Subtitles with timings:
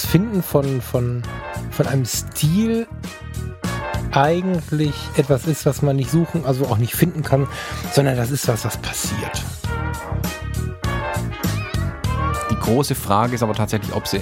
[0.00, 1.22] das Finden von, von,
[1.72, 2.86] von einem Stil
[4.12, 7.48] eigentlich etwas ist, was man nicht suchen, also auch nicht finden kann,
[7.92, 9.42] sondern das ist was, was passiert.
[12.48, 14.20] Die große Frage ist aber tatsächlich, ob sie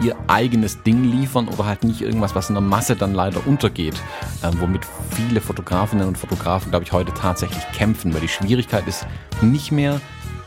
[0.00, 4.00] ihr eigenes Ding liefern oder halt nicht irgendwas, was in der Masse dann leider untergeht,
[4.44, 9.08] ähm, womit viele Fotografinnen und Fotografen, glaube ich, heute tatsächlich kämpfen, weil die Schwierigkeit ist
[9.40, 10.00] nicht mehr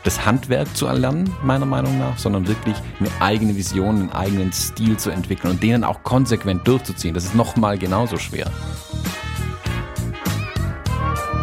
[0.04, 4.96] das Handwerk zu erlernen, meiner Meinung nach, sondern wirklich eine eigene Vision, einen eigenen Stil
[4.96, 7.14] zu entwickeln und den auch konsequent durchzuziehen.
[7.14, 8.50] Das ist nochmal genauso schwer.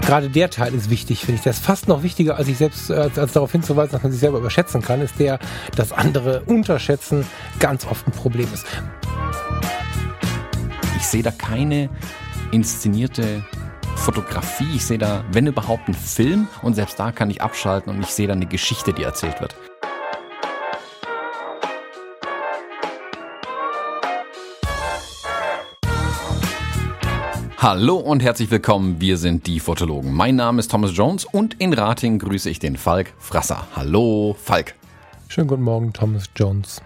[0.01, 1.41] Gerade der Teil ist wichtig, finde ich.
[1.41, 4.21] Der ist fast noch wichtiger, als ich selbst, als, als darauf hinzuweisen, dass man sich
[4.21, 5.37] selber überschätzen kann, ist der,
[5.75, 7.25] dass andere unterschätzen,
[7.59, 8.65] ganz oft ein Problem ist.
[10.95, 11.89] Ich sehe da keine
[12.51, 13.43] inszenierte
[13.97, 14.75] Fotografie.
[14.75, 18.09] Ich sehe da, wenn überhaupt, einen Film und selbst da kann ich abschalten und ich
[18.09, 19.55] sehe da eine Geschichte, die erzählt wird.
[27.57, 30.13] Hallo und herzlich willkommen, wir sind die Fotologen.
[30.13, 33.67] Mein Name ist Thomas Jones und in Rating grüße ich den Falk Frasser.
[33.75, 34.75] Hallo Falk.
[35.27, 36.81] Schönen guten Morgen, Thomas Jones.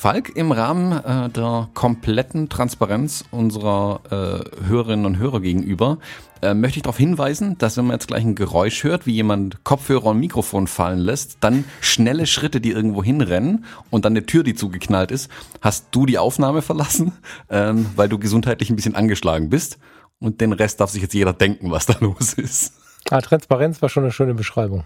[0.00, 5.98] Falk, im Rahmen äh, der kompletten Transparenz unserer äh, Hörerinnen und Hörer gegenüber
[6.40, 9.62] äh, möchte ich darauf hinweisen, dass wenn man jetzt gleich ein Geräusch hört, wie jemand
[9.62, 14.42] Kopfhörer und Mikrofon fallen lässt, dann schnelle Schritte, die irgendwo hinrennen und dann eine Tür,
[14.42, 17.12] die zugeknallt ist, hast du die Aufnahme verlassen,
[17.50, 19.78] ähm, weil du gesundheitlich ein bisschen angeschlagen bist.
[20.18, 22.72] Und den Rest darf sich jetzt jeder denken, was da los ist.
[23.10, 24.84] Ah, Transparenz war schon eine schöne Beschreibung.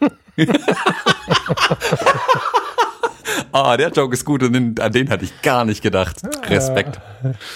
[3.52, 6.22] Ah, der Joke ist gut und den, an den hatte ich gar nicht gedacht.
[6.48, 7.00] Respekt.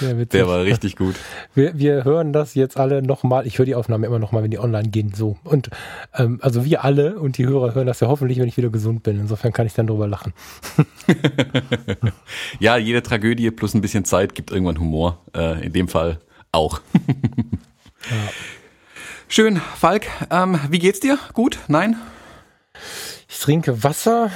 [0.01, 1.17] Ja, der war richtig gut.
[1.55, 3.47] Wir, wir hören das jetzt alle nochmal.
[3.47, 5.13] Ich höre die Aufnahme immer nochmal, wenn die online gehen.
[5.15, 5.37] So.
[5.45, 5.71] Und
[6.15, 9.03] ähm, also wir alle und die Hörer hören das ja hoffentlich, wenn ich wieder gesund
[9.03, 9.21] bin.
[9.21, 10.33] Insofern kann ich dann drüber lachen.
[12.59, 15.19] ja, jede Tragödie plus ein bisschen Zeit gibt irgendwann Humor.
[15.37, 16.19] Äh, in dem Fall
[16.53, 16.81] auch.
[18.11, 18.17] ja.
[19.33, 20.09] Schön, Falk.
[20.31, 21.17] Ähm, wie geht's dir?
[21.35, 21.61] Gut?
[21.69, 21.95] Nein?
[23.29, 24.33] Ich trinke Wasser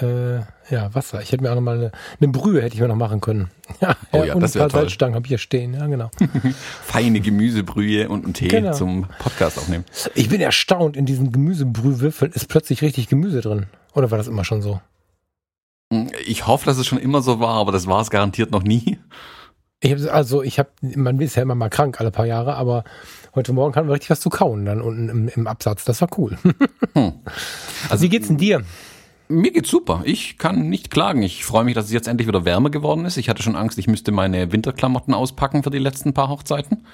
[0.00, 0.38] äh,
[0.70, 1.20] ja, Wasser.
[1.20, 3.50] Ich hätte mir auch noch mal eine, eine Brühe hätte ich mir noch machen können.
[3.80, 5.72] Ja, oh ja, und das ein paar Salzstangen habe ich hier stehen.
[5.74, 6.10] Ja, genau.
[6.84, 8.72] Feine Gemüsebrühe und einen Tee genau.
[8.72, 9.84] zum Podcast aufnehmen.
[10.14, 13.66] Ich bin erstaunt, in diesen Gemüsebrühwürfeln ist plötzlich richtig Gemüse drin.
[13.94, 14.80] Oder war das immer schon so?
[16.26, 18.98] Ich hoffe, dass es schon immer so war, aber das war es garantiert noch nie.
[19.80, 22.84] Ich hab, also ich habe, man ist ja immer mal krank alle paar Jahre, aber
[23.34, 25.84] heute Morgen hatten wir richtig was zu kauen dann unten im, im Absatz.
[25.84, 26.38] Das war cool.
[26.94, 27.14] Hm.
[27.88, 28.64] Also wie geht's denn dir?
[29.32, 30.02] Mir geht's super.
[30.04, 31.22] Ich kann nicht klagen.
[31.22, 33.16] Ich freue mich, dass es jetzt endlich wieder wärmer geworden ist.
[33.16, 36.86] Ich hatte schon Angst, ich müsste meine Winterklamotten auspacken für die letzten paar Hochzeiten.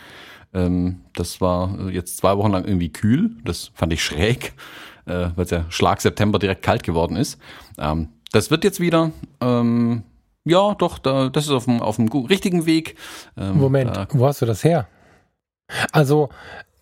[0.55, 3.31] Ähm, das war jetzt zwei Wochen lang irgendwie kühl.
[3.45, 4.55] Das fand ich schräg,
[5.07, 7.39] äh, weil es ja Schlag September direkt kalt geworden ist.
[7.77, 9.11] Ähm, das wird jetzt wieder.
[9.41, 10.05] Ähm,
[10.45, 12.97] ja, doch, da, das ist auf dem, auf dem richtigen Weg.
[13.37, 14.87] Ähm, Moment, da, wo hast du das her?
[15.93, 16.31] Also,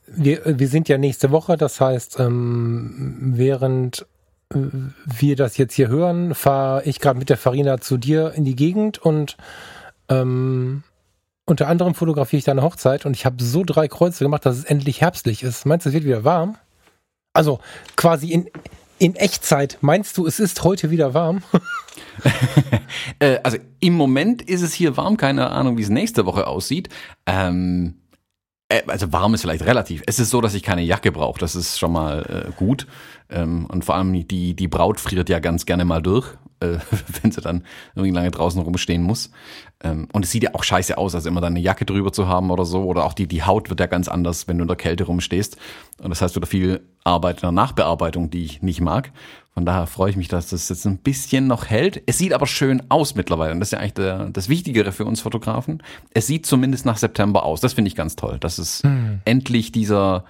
[0.06, 4.06] wir, wir sind ja nächste Woche, das heißt, ähm, während
[4.51, 8.55] wir das jetzt hier hören, fahre ich gerade mit der Farina zu dir in die
[8.55, 9.37] Gegend und
[10.09, 10.84] ähm,
[11.47, 14.65] unter anderem fotografiere ich deine Hochzeit und ich habe so drei Kreuze gemacht, dass es
[14.65, 15.67] endlich herbstlich ist.
[15.67, 16.56] Meinst du, es wird wieder warm?
[17.33, 17.61] Also
[17.97, 18.49] quasi in,
[18.99, 19.79] in Echtzeit.
[19.81, 21.43] Meinst du, es ist heute wieder warm?
[23.19, 25.17] Äh, also im Moment ist es hier warm.
[25.17, 26.89] Keine Ahnung, wie es nächste Woche aussieht.
[27.27, 28.06] Ähm, äh,
[28.87, 30.03] also warm ist vielleicht relativ.
[30.06, 31.38] Es ist so, dass ich keine Jacke brauche.
[31.38, 32.87] Das ist schon mal äh, gut.
[33.31, 36.27] Ähm, und vor allem die, die Braut friert ja ganz gerne mal durch,
[36.60, 36.78] äh,
[37.22, 39.31] wenn sie dann irgendwie lange draußen rumstehen muss.
[39.82, 42.26] Ähm, und es sieht ja auch scheiße aus, also immer dann eine Jacke drüber zu
[42.26, 42.82] haben oder so.
[42.84, 45.56] Oder auch die, die Haut wird ja ganz anders, wenn du in der Kälte rumstehst.
[46.03, 49.12] Und das heißt, du da viel Arbeit in der Nachbearbeitung, die ich nicht mag.
[49.56, 52.03] Von daher freue ich mich, dass das jetzt ein bisschen noch hält.
[52.05, 53.53] Es sieht aber schön aus mittlerweile.
[53.53, 55.83] Und das ist ja eigentlich der, das Wichtigere für uns Fotografen.
[56.12, 57.62] Es sieht zumindest nach September aus.
[57.62, 58.37] Das finde ich ganz toll.
[58.39, 59.21] Dass es hm.
[59.25, 60.27] endlich dieser,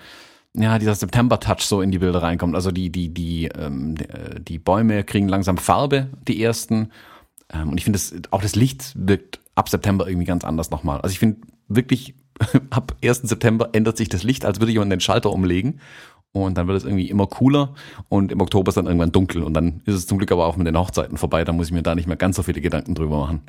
[0.55, 2.55] ja, dieser September-Touch so in die Bilder reinkommt.
[2.55, 3.97] Also die, die, die, ähm,
[4.39, 6.93] die Bäume kriegen langsam Farbe, die ersten.
[7.53, 7.99] Ähm, und ich finde,
[8.31, 11.01] auch das Licht wirkt ab September irgendwie ganz anders nochmal.
[11.01, 12.15] Also ich finde wirklich,
[12.71, 13.23] ab 1.
[13.23, 15.81] September ändert sich das Licht, als würde jemand den Schalter umlegen.
[16.45, 17.71] Und dann wird es irgendwie immer cooler
[18.09, 20.57] und im Oktober ist dann irgendwann dunkel und dann ist es zum Glück aber auch
[20.57, 21.45] mit den Hochzeiten vorbei.
[21.45, 23.43] Da muss ich mir da nicht mehr ganz so viele Gedanken drüber machen.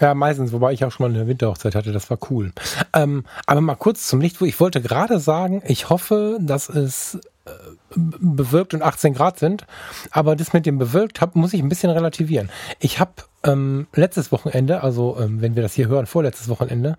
[0.00, 2.52] Ja, meistens, wobei ich auch schon mal eine Winterhochzeit hatte, das war cool.
[2.92, 7.50] Ähm, aber mal kurz zum Licht, ich wollte gerade sagen, ich hoffe, dass es äh,
[7.94, 9.66] bewölkt und 18 Grad sind,
[10.10, 12.50] aber das mit dem bewölkt hab, muss ich ein bisschen relativieren.
[12.78, 13.12] Ich habe
[13.46, 16.96] ähm, letztes Wochenende, also ähm, wenn wir das hier hören, vorletztes Wochenende,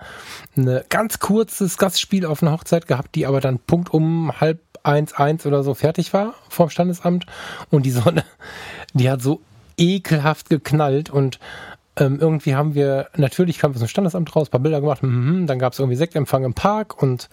[0.55, 5.45] ein ganz kurzes Gastspiel auf einer Hochzeit gehabt, die aber dann Punkt um halb 1-1
[5.45, 7.25] oder so fertig war vom Standesamt.
[7.69, 8.23] Und die Sonne,
[8.94, 9.41] die hat so
[9.77, 11.09] ekelhaft geknallt.
[11.09, 11.39] Und
[11.97, 15.59] ähm, irgendwie haben wir, natürlich kam wir zum Standesamt raus, paar Bilder gemacht, mm, dann
[15.59, 17.29] gab es irgendwie Sektempfang im Park und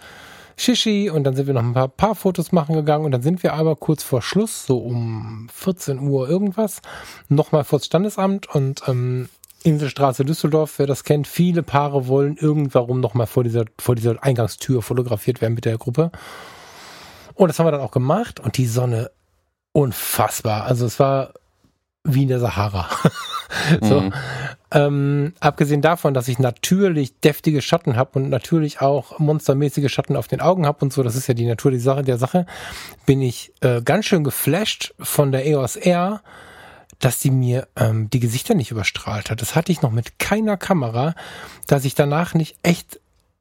[0.57, 3.43] Shishi und dann sind wir noch ein paar, paar Fotos machen gegangen und dann sind
[3.43, 6.81] wir aber kurz vor Schluss, so um 14 Uhr irgendwas,
[7.27, 9.29] nochmal vor das Standesamt und ähm,
[9.65, 14.83] Inselstraße Düsseldorf, wer das kennt, viele Paare wollen irgendwann nochmal vor dieser, vor dieser Eingangstür
[14.83, 16.11] fotografiert werden mit der Gruppe.
[17.33, 19.09] Und das haben wir dann auch gemacht und die Sonne
[19.71, 20.65] unfassbar.
[20.65, 21.33] Also es war
[22.03, 22.87] wie in der Sahara.
[23.81, 24.01] so.
[24.01, 24.13] Mhm.
[24.71, 30.27] Ähm, abgesehen davon, dass ich natürlich deftige Schatten habe und natürlich auch monstermäßige Schatten auf
[30.27, 32.45] den Augen habe und so, das ist ja die Natur die Sache, der Sache,
[33.05, 36.21] bin ich äh, ganz schön geflasht von der EOS R,
[36.99, 39.41] dass die mir ähm, die Gesichter nicht überstrahlt hat.
[39.41, 41.13] Das hatte ich noch mit keiner Kamera,
[41.67, 42.99] dass ich danach nicht echt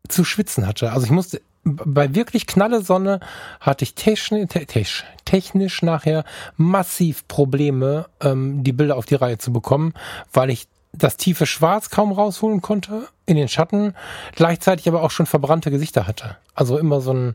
[0.08, 0.92] zu schwitzen hatte.
[0.92, 3.20] Also ich musste bei wirklich knalle Sonne
[3.60, 6.24] hatte ich technisch, technisch nachher
[6.56, 9.94] massiv Probleme, ähm, die Bilder auf die Reihe zu bekommen,
[10.32, 13.94] weil ich das tiefe Schwarz kaum rausholen konnte in den Schatten,
[14.34, 16.36] gleichzeitig aber auch schon verbrannte Gesichter hatte.
[16.54, 17.34] Also immer so ein,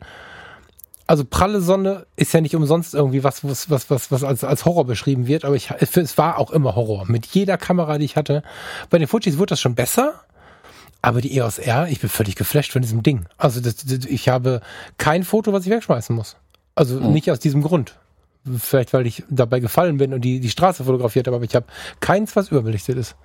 [1.08, 4.66] also pralle Sonne ist ja nicht umsonst irgendwie was, was, was, was, was als, als
[4.66, 7.06] Horror beschrieben wird, aber ich, es war auch immer Horror.
[7.08, 8.44] Mit jeder Kamera, die ich hatte.
[8.90, 10.22] Bei den Fujis wurde das schon besser,
[11.01, 13.25] aber die EOS R, ich bin völlig geflasht von diesem Ding.
[13.38, 14.62] Also das, das, ich habe
[14.98, 16.36] kein Foto, was ich wegschmeißen muss.
[16.75, 17.13] Also mhm.
[17.13, 17.98] nicht aus diesem Grund.
[18.57, 21.68] Vielleicht, weil ich dabei gefallen bin und die, die Straße fotografiert habe, aber ich habe
[22.00, 23.16] keins, was überbelichtet ist.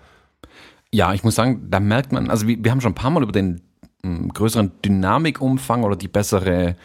[0.92, 3.22] Ja, ich muss sagen, da merkt man, also wir, wir haben schon ein paar Mal
[3.22, 3.62] über den
[4.02, 6.76] m, größeren Dynamikumfang oder die bessere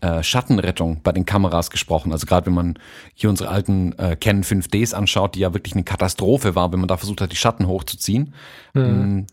[0.00, 2.12] äh, Schattenrettung bei den Kameras gesprochen.
[2.12, 2.78] Also gerade wenn man
[3.14, 6.88] hier unsere alten äh, Canon 5Ds anschaut, die ja wirklich eine Katastrophe war, wenn man
[6.88, 8.34] da versucht hat, die Schatten hochzuziehen.
[8.74, 9.26] Mhm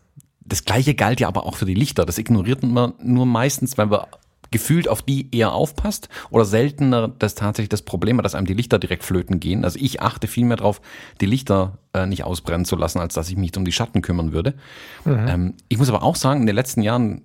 [0.44, 2.04] das gleiche galt ja aber auch für die Lichter.
[2.04, 4.06] Das ignoriert man nur meistens, weil man
[4.50, 8.54] gefühlt auf die eher aufpasst oder seltener das tatsächlich das Problem hat, dass einem die
[8.54, 9.64] Lichter direkt flöten gehen.
[9.64, 10.80] Also ich achte viel mehr darauf,
[11.20, 14.32] die Lichter äh, nicht ausbrennen zu lassen, als dass ich mich um die Schatten kümmern
[14.32, 14.54] würde.
[15.04, 15.26] Mhm.
[15.26, 17.22] Ähm, ich muss aber auch sagen, in den letzten Jahren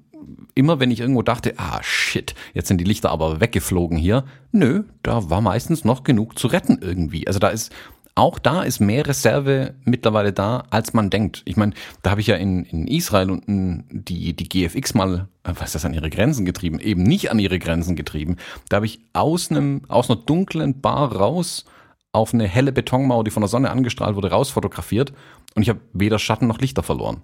[0.55, 4.83] immer wenn ich irgendwo dachte, ah shit, jetzt sind die Lichter aber weggeflogen hier, nö,
[5.03, 7.27] da war meistens noch genug zu retten irgendwie.
[7.27, 7.71] Also da ist
[8.17, 11.43] auch da ist mehr Reserve mittlerweile da, als man denkt.
[11.45, 15.51] Ich meine, da habe ich ja in, in Israel unten die, die GFX mal, äh,
[15.53, 18.37] was ist das, an ihre Grenzen getrieben, eben nicht an ihre Grenzen getrieben.
[18.69, 21.65] Da habe ich aus einem, aus einer dunklen Bar raus
[22.11, 25.13] auf eine helle Betonmauer, die von der Sonne angestrahlt wurde, raus fotografiert
[25.53, 27.21] und ich habe weder Schatten noch Lichter verloren.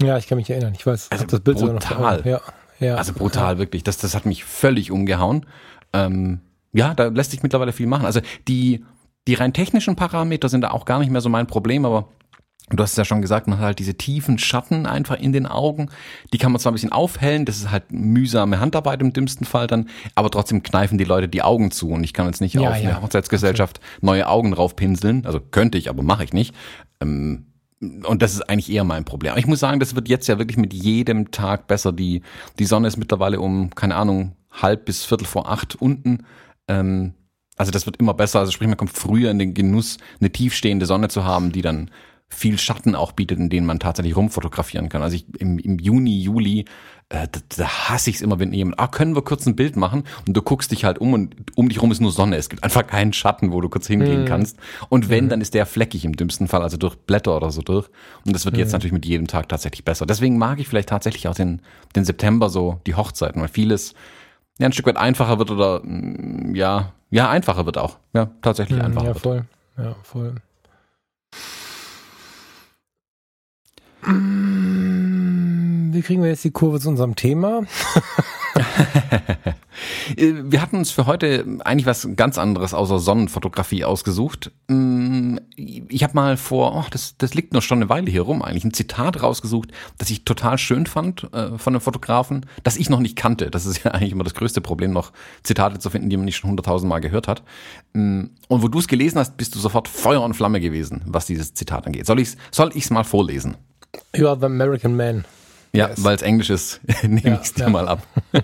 [0.00, 0.72] Ja, ich kann mich erinnern.
[0.74, 2.22] Ich weiß, also das Bild brutal.
[2.24, 2.40] Ja,
[2.78, 2.94] ja.
[2.94, 3.84] Also brutal, wirklich.
[3.84, 5.44] Das, das hat mich völlig umgehauen.
[5.92, 6.40] Ähm,
[6.72, 8.06] ja, da lässt sich mittlerweile viel machen.
[8.06, 8.86] Also die,
[9.28, 12.08] die rein technischen Parameter sind da auch gar nicht mehr so mein Problem, aber
[12.76, 15.46] Du hast es ja schon gesagt, man hat halt diese tiefen Schatten einfach in den
[15.46, 15.90] Augen.
[16.32, 19.66] Die kann man zwar ein bisschen aufhellen, das ist halt mühsame Handarbeit im dümmsten Fall
[19.66, 22.70] dann, aber trotzdem kneifen die Leute die Augen zu und ich kann jetzt nicht ja,
[22.70, 22.90] auf ja.
[22.90, 25.26] eine Hochzeitsgesellschaft neue Augen draufpinseln.
[25.26, 26.54] Also könnte ich, aber mache ich nicht.
[27.00, 27.46] Ähm,
[27.80, 29.34] und das ist eigentlich eher mein Problem.
[29.36, 31.92] Ich muss sagen, das wird jetzt ja wirklich mit jedem Tag besser.
[31.92, 32.22] Die,
[32.58, 36.24] die Sonne ist mittlerweile um, keine Ahnung, halb bis viertel vor acht unten.
[36.68, 37.14] Ähm,
[37.60, 38.38] also das wird immer besser.
[38.38, 41.90] Also sprich, man kommt früher in den Genuss, eine tiefstehende Sonne zu haben, die dann
[42.26, 45.02] viel Schatten auch bietet, in denen man tatsächlich rumfotografieren kann.
[45.02, 46.60] Also ich im, im Juni, Juli,
[47.10, 49.76] äh, da, da hasse ich es immer, wenn jemand, ah, können wir kurz ein Bild
[49.76, 50.04] machen?
[50.26, 52.36] Und du guckst dich halt um und um dich rum ist nur Sonne.
[52.36, 54.26] Es gibt einfach keinen Schatten, wo du kurz hingehen mhm.
[54.26, 54.56] kannst.
[54.88, 55.28] Und wenn, mhm.
[55.28, 57.90] dann ist der fleckig im dümmsten Fall, also durch Blätter oder so durch.
[58.24, 58.60] Und das wird mhm.
[58.60, 60.06] jetzt natürlich mit jedem Tag tatsächlich besser.
[60.06, 61.60] Deswegen mag ich vielleicht tatsächlich auch den,
[61.94, 63.92] den September so, die Hochzeiten, weil vieles
[64.60, 67.96] ja, ein Stück weit einfacher wird oder mm, ja, ja, einfacher wird auch.
[68.12, 69.06] Ja, tatsächlich mhm, einfacher.
[69.06, 69.44] Ja, voll.
[69.76, 69.86] Wird.
[69.86, 70.34] Ja, voll.
[75.92, 77.62] Wie kriegen wir jetzt die Kurve zu unserem Thema?
[80.16, 84.50] wir hatten uns für heute eigentlich was ganz anderes außer Sonnenfotografie ausgesucht.
[84.68, 88.42] Mm, ich habe mal vor, oh, das, das liegt noch schon eine Weile hier rum
[88.42, 92.90] eigentlich, ein Zitat rausgesucht, das ich total schön fand äh, von einem Fotografen, das ich
[92.90, 93.50] noch nicht kannte.
[93.50, 95.12] Das ist ja eigentlich immer das größte Problem, noch
[95.42, 97.42] Zitate zu finden, die man nicht schon hunderttausend Mal gehört hat.
[97.92, 101.26] Mm, und wo du es gelesen hast, bist du sofort Feuer und Flamme gewesen, was
[101.26, 102.06] dieses Zitat angeht.
[102.06, 103.56] Soll ich es soll ich's mal vorlesen?
[104.14, 105.24] You are the American man.
[105.72, 106.02] Ja, yes.
[106.02, 107.70] weil es Englisch ist, nehme ja, ich es dir ja.
[107.70, 108.02] mal ab.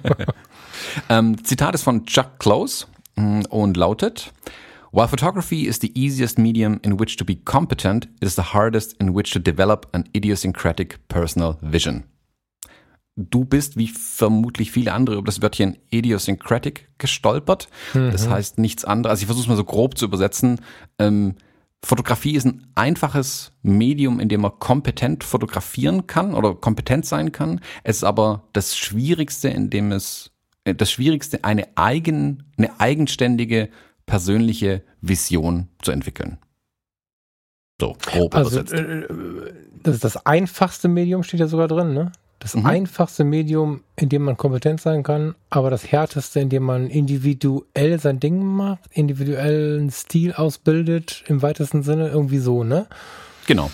[1.09, 2.87] ähm, Zitat ist von Chuck Close
[3.17, 4.33] mm, und lautet,
[4.93, 8.95] While photography is the easiest medium in which to be competent, it is the hardest
[8.99, 12.05] in which to develop an idiosyncratic personal vision.
[13.15, 17.69] Du bist, wie vermutlich viele andere, über das Wörtchen idiosyncratic gestolpert.
[17.95, 18.11] Mhm.
[18.11, 19.11] Das heißt nichts anderes.
[19.11, 20.61] Also ich versuche es mal so grob zu übersetzen.
[20.99, 21.35] Ähm,
[21.85, 27.61] Fotografie ist ein einfaches Medium, in dem man kompetent fotografieren kann oder kompetent sein kann.
[27.85, 30.31] Es ist aber das Schwierigste, in dem es
[30.75, 33.69] das Schwierigste, eine eigen, eine eigenständige
[34.07, 36.39] persönliche Vision zu entwickeln.
[37.81, 39.07] So, grob also, äh,
[39.83, 42.13] das ist das einfachste Medium, steht ja sogar drin, ne?
[42.39, 42.67] Das mhm.
[42.67, 47.99] einfachste Medium, in dem man kompetent sein kann, aber das härteste, in dem man individuell
[47.99, 52.87] sein Ding macht, individuellen Stil ausbildet, im weitesten Sinne, irgendwie so, ne?
[53.47, 53.71] Genau.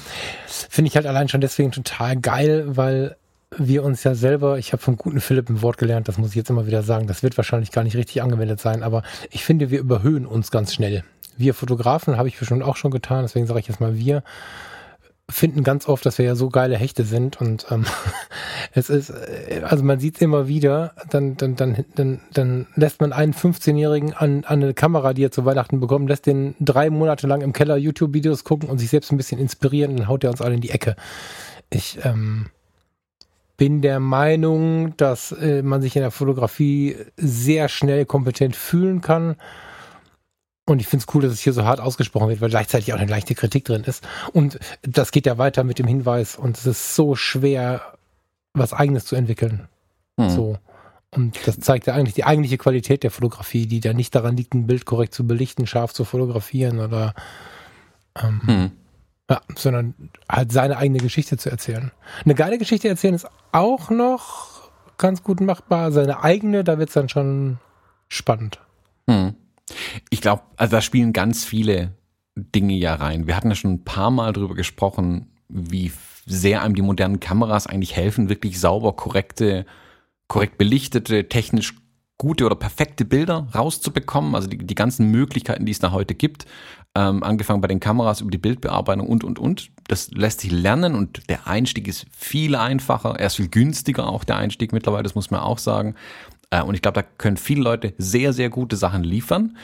[0.47, 3.17] Finde ich halt allein schon deswegen total geil, weil
[3.59, 6.37] wir uns ja selber, ich habe vom guten Philipp ein Wort gelernt, das muss ich
[6.37, 9.71] jetzt immer wieder sagen, das wird wahrscheinlich gar nicht richtig angewendet sein, aber ich finde,
[9.71, 11.05] wir überhöhen uns ganz schnell.
[11.37, 14.23] Wir Fotografen, habe ich bestimmt auch schon getan, deswegen sage ich jetzt mal wir,
[15.31, 17.85] finden ganz oft, dass wir ja so geile Hechte sind und ähm,
[18.73, 23.01] es ist, äh, also man sieht es immer wieder, dann, dann, dann, dann, dann lässt
[23.01, 26.91] man einen 15-Jährigen an, an eine Kamera, die er zu Weihnachten bekommt, lässt den drei
[26.91, 30.31] Monate lang im Keller YouTube-Videos gucken und sich selbst ein bisschen inspirieren, dann haut er
[30.31, 30.97] uns alle in die Ecke.
[31.71, 32.47] Ich ähm,
[33.63, 39.37] bin der Meinung, dass äh, man sich in der Fotografie sehr schnell kompetent fühlen kann
[40.65, 42.99] und ich finde es cool, dass es hier so hart ausgesprochen wird, weil gleichzeitig auch
[42.99, 44.05] eine leichte Kritik drin ist.
[44.33, 47.83] Und das geht ja weiter mit dem Hinweis, und es ist so schwer,
[48.53, 49.69] was Eigenes zu entwickeln.
[50.19, 50.31] Hm.
[50.31, 50.59] So.
[51.15, 54.55] Und das zeigt ja eigentlich die eigentliche Qualität der Fotografie, die da nicht daran liegt,
[54.55, 57.15] ein Bild korrekt zu belichten, scharf zu fotografieren oder
[58.21, 58.71] ähm, hm.
[59.33, 59.95] Ja, sondern
[60.29, 61.91] halt seine eigene Geschichte zu erzählen.
[62.25, 65.91] Eine geile Geschichte erzählen ist auch noch ganz gut machbar.
[65.91, 67.59] Seine eigene, da wird es dann schon
[68.09, 68.61] spannend.
[69.09, 69.35] Hm.
[70.11, 71.93] Ich glaube, also da spielen ganz viele
[72.37, 73.27] Dinge ja rein.
[73.27, 75.93] Wir hatten ja schon ein paar Mal drüber gesprochen, wie
[76.27, 79.65] sehr einem die modernen Kameras eigentlich helfen, wirklich sauber, korrekte,
[80.29, 81.75] korrekt belichtete, technisch
[82.19, 84.35] gute oder perfekte Bilder rauszubekommen.
[84.35, 86.45] Also die, die ganzen Möglichkeiten, die es da heute gibt,
[86.95, 89.71] ähm, angefangen bei den Kameras über die Bildbearbeitung und, und, und.
[89.89, 93.19] Das lässt sich lernen und der Einstieg ist viel einfacher.
[93.19, 95.95] Er ist viel günstiger auch, der Einstieg mittlerweile, das muss man auch sagen.
[96.51, 99.57] Äh, und ich glaube, da können viele Leute sehr, sehr gute Sachen liefern.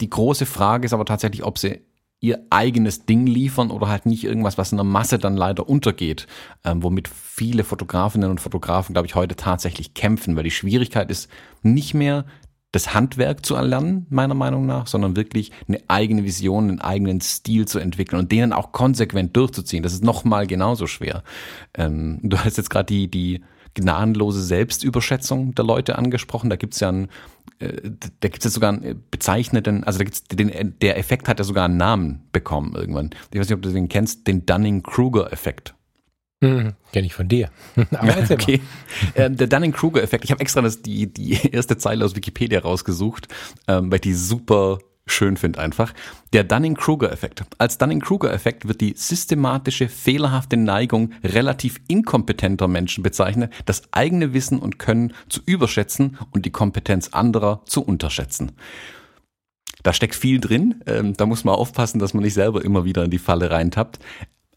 [0.00, 1.80] Die große Frage ist aber tatsächlich, ob sie
[2.20, 6.26] ihr eigenes Ding liefern oder halt nicht irgendwas, was in der Masse dann leider untergeht,
[6.64, 11.28] ähm, womit viele Fotografinnen und Fotografen, glaube ich, heute tatsächlich kämpfen, weil die Schwierigkeit ist
[11.62, 12.24] nicht mehr
[12.72, 17.66] das Handwerk zu erlernen, meiner Meinung nach, sondern wirklich eine eigene Vision, einen eigenen Stil
[17.66, 19.82] zu entwickeln und denen auch konsequent durchzuziehen.
[19.82, 21.22] Das ist nochmal genauso schwer.
[21.74, 23.42] Ähm, du hast jetzt gerade die, die
[23.76, 26.50] gnadenlose Selbstüberschätzung der Leute angesprochen.
[26.50, 27.08] Da gibt's ja einen,
[27.60, 31.44] äh, da gibt's ja sogar einen bezeichneten, also da gibt's den, der Effekt hat ja
[31.44, 33.10] sogar einen Namen bekommen irgendwann.
[33.30, 35.75] Ich weiß nicht, ob du den kennst, den Dunning-Kruger-Effekt.
[36.42, 37.50] Hm, Kenne ich von dir.
[38.30, 38.60] Okay.
[39.14, 40.24] Ähm, der Dunning-Kruger-Effekt.
[40.24, 43.28] Ich habe extra das, die, die erste Zeile aus Wikipedia rausgesucht,
[43.68, 45.94] ähm, weil die super schön finde einfach.
[46.32, 47.44] Der Dunning-Kruger-Effekt.
[47.58, 54.78] Als Dunning-Kruger-Effekt wird die systematische, fehlerhafte Neigung relativ inkompetenter Menschen bezeichnet, das eigene Wissen und
[54.78, 58.52] Können zu überschätzen und die Kompetenz anderer zu unterschätzen.
[59.82, 60.82] Da steckt viel drin.
[60.86, 64.00] Ähm, da muss man aufpassen, dass man nicht selber immer wieder in die Falle reintappt.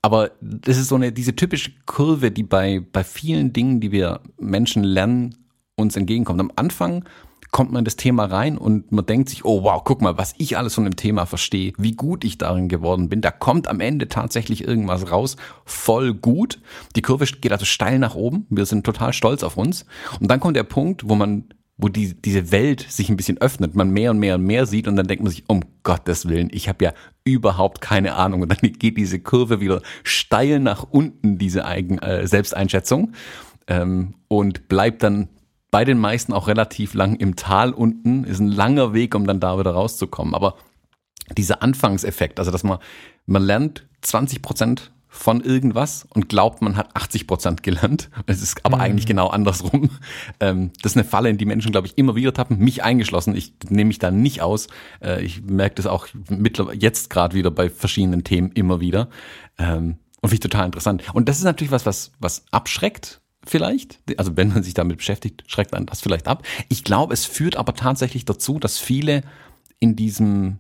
[0.02, 4.22] Aber das ist so eine, diese typische Kurve, die bei, bei vielen Dingen, die wir
[4.38, 5.36] Menschen lernen,
[5.76, 6.40] uns entgegenkommt.
[6.40, 7.04] Am Anfang
[7.52, 10.36] kommt man in das Thema rein und man denkt sich, oh wow, guck mal, was
[10.38, 13.22] ich alles von dem Thema verstehe, wie gut ich darin geworden bin.
[13.22, 16.60] Da kommt am Ende tatsächlich irgendwas raus, voll gut.
[16.96, 18.46] Die Kurve geht also steil nach oben.
[18.50, 19.86] Wir sind total stolz auf uns.
[20.20, 21.46] Und dann kommt der Punkt, wo man
[21.80, 24.86] wo die, diese Welt sich ein bisschen öffnet, man mehr und mehr und mehr sieht
[24.88, 26.94] und dann denkt man sich, um Gottes Willen, ich habe ja
[27.24, 28.42] überhaupt keine Ahnung.
[28.42, 33.14] Und dann geht diese Kurve wieder steil nach unten, diese Eigen, äh, Selbsteinschätzung,
[33.68, 35.30] ähm, und bleibt dann
[35.72, 38.26] bei den meisten auch relativ lang im Tal unten.
[38.26, 40.36] Ist ein langer Weg, um dann da wieder rauszukommen.
[40.36, 40.56] Aber
[41.38, 42.80] dieser Anfangseffekt, also dass man,
[43.26, 48.10] man lernt 20 Prozent von irgendwas und glaubt, man hat 80 Prozent gelernt.
[48.28, 48.84] Es ist aber mhm.
[48.84, 49.90] eigentlich genau andersrum.
[50.40, 53.36] Ähm, das ist eine Falle, in die Menschen, glaube ich, immer wieder tappen, mich eingeschlossen.
[53.36, 54.68] Ich nehme mich da nicht aus.
[55.02, 59.10] Äh, ich merke das auch mittlerweile jetzt gerade wieder bei verschiedenen Themen immer wieder.
[59.58, 61.04] Ähm, und finde ich total interessant.
[61.14, 64.00] Und das ist natürlich was, was, was abschreckt, vielleicht.
[64.18, 66.44] Also wenn man sich damit beschäftigt, schreckt einen das vielleicht ab.
[66.70, 69.24] Ich glaube, es führt aber tatsächlich dazu, dass viele
[69.80, 70.60] in diesem,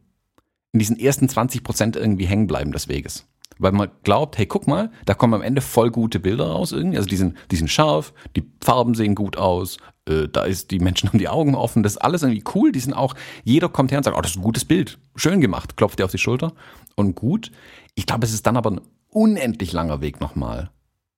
[0.71, 3.28] in diesen ersten 20 Prozent irgendwie hängen bleiben des Weges.
[3.59, 6.97] Weil man glaubt, hey, guck mal, da kommen am Ende voll gute Bilder raus irgendwie.
[6.97, 10.79] Also die sind, die sind scharf, die Farben sehen gut aus, äh, da ist, die
[10.79, 12.71] Menschen haben die Augen offen, das ist alles irgendwie cool.
[12.71, 14.97] Die sind auch, jeder kommt her und sagt, oh, das ist ein gutes Bild.
[15.15, 16.53] Schön gemacht, klopft dir auf die Schulter
[16.95, 17.51] und gut.
[17.95, 20.71] Ich glaube, es ist dann aber ein unendlich langer Weg nochmal.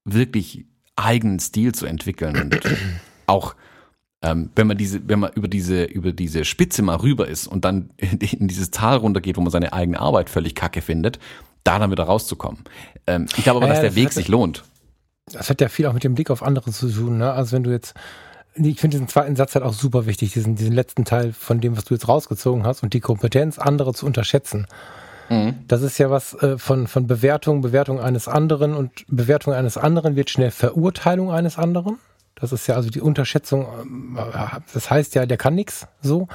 [0.03, 2.60] Wirklich eigenen Stil zu entwickeln und
[3.27, 3.55] auch
[4.24, 7.65] ähm, wenn man diese, wenn man über diese, über diese Spitze mal rüber ist und
[7.65, 11.19] dann in dieses Tal runtergeht, wo man seine eigene Arbeit völlig kacke findet,
[11.63, 12.63] da dann wieder rauszukommen.
[13.08, 14.63] Ähm, ich glaube aber, dass der Weg sich lohnt.
[15.32, 17.20] Das hat ja viel auch mit dem Blick auf andere zu tun.
[17.20, 17.32] Ne?
[17.32, 17.94] Also wenn du jetzt,
[18.56, 21.77] ich finde diesen zweiten Satz halt auch super wichtig, diesen, diesen letzten Teil von dem,
[21.77, 24.68] was du jetzt rausgezogen hast und die Kompetenz, andere zu unterschätzen.
[25.30, 25.60] Mhm.
[25.68, 30.15] Das ist ja was äh, von, von Bewertung, Bewertung eines anderen und Bewertung eines anderen
[30.15, 32.00] wird schnell Verurteilung eines anderen.
[32.36, 33.68] Das ist ja also die Unterschätzung,
[34.18, 36.27] äh, das heißt ja, der kann nichts so.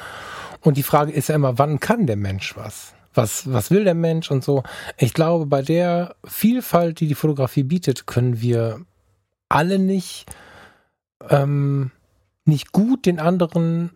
[0.61, 2.95] Und die Frage ist ja immer, wann kann der Mensch was?
[3.17, 4.63] Was, was will der Mensch und so?
[4.99, 8.81] Ich glaube, bei der Vielfalt, die die Fotografie bietet, können wir
[9.49, 10.27] alle nicht,
[11.31, 11.91] ähm,
[12.45, 13.91] nicht gut den anderen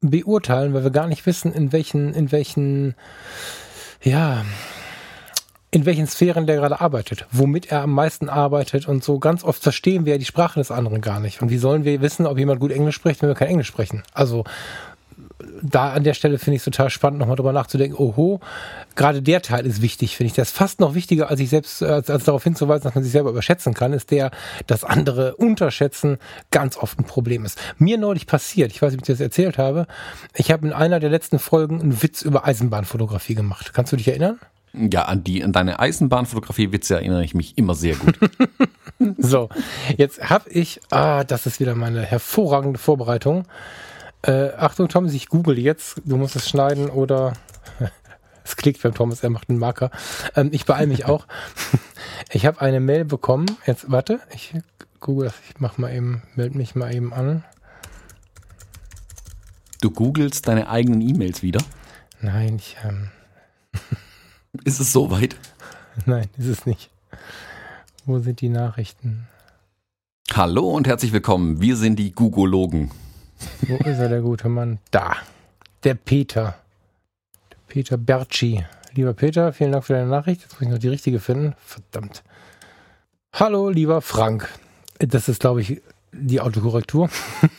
[0.00, 2.94] beurteilen, weil wir gar nicht wissen, in welchen, in welchen,
[4.02, 4.44] ja,
[5.72, 9.18] in welchen Sphären der gerade arbeitet, womit er am meisten arbeitet und so.
[9.18, 11.42] Ganz oft verstehen wir ja die Sprache des anderen gar nicht.
[11.42, 14.02] Und wie sollen wir wissen, ob jemand gut Englisch spricht, wenn wir kein Englisch sprechen?
[14.12, 14.44] Also
[15.62, 18.40] da an der Stelle finde ich es total spannend, nochmal drüber nachzudenken, oho,
[18.96, 20.34] gerade der Teil ist wichtig, finde ich.
[20.34, 23.12] Der ist fast noch wichtiger, als ich selbst, als, als darauf hinzuweisen, dass man sich
[23.12, 24.30] selber überschätzen kann, ist der,
[24.66, 26.18] dass andere unterschätzen
[26.50, 27.60] ganz oft ein Problem ist.
[27.78, 29.86] Mir neulich passiert, ich weiß nicht, ob ich das erzählt habe,
[30.34, 33.72] ich habe in einer der letzten Folgen einen Witz über Eisenbahnfotografie gemacht.
[33.72, 34.38] Kannst du dich erinnern?
[34.72, 38.18] Ja, an die, an deine Eisenbahnfotografie-Witze erinnere ich mich immer sehr gut.
[39.18, 39.48] so,
[39.96, 43.44] jetzt habe ich, ah, das ist wieder meine hervorragende Vorbereitung.
[44.22, 46.02] Äh, Achtung, Thomas, ich google jetzt.
[46.04, 47.32] Du musst es schneiden oder
[48.44, 49.90] es klickt beim Thomas, er macht einen Marker.
[50.36, 51.26] Ähm, ich beeile mich auch.
[52.30, 53.46] ich habe eine Mail bekommen.
[53.66, 54.54] Jetzt, warte, ich
[55.00, 55.34] google das.
[55.48, 57.44] Ich mach mal eben, melde mich mal eben an.
[59.80, 61.62] Du googelst deine eigenen E-Mails wieder?
[62.20, 62.76] Nein, ich.
[62.84, 63.10] Ähm
[64.64, 65.36] ist es soweit?
[66.04, 66.90] Nein, ist es nicht.
[68.04, 69.26] Wo sind die Nachrichten?
[70.34, 71.62] Hallo und herzlich willkommen.
[71.62, 72.90] Wir sind die Googologen.
[73.62, 74.78] Wo ist er, der gute Mann?
[74.90, 75.16] Da.
[75.84, 76.56] Der Peter.
[77.50, 78.64] Der Peter Berci.
[78.94, 80.42] Lieber Peter, vielen Dank für deine Nachricht.
[80.42, 81.54] Jetzt muss ich noch die richtige finden.
[81.64, 82.22] Verdammt.
[83.32, 84.48] Hallo, lieber Frank.
[84.98, 85.80] Das ist, glaube ich,
[86.12, 87.08] die Autokorrektur.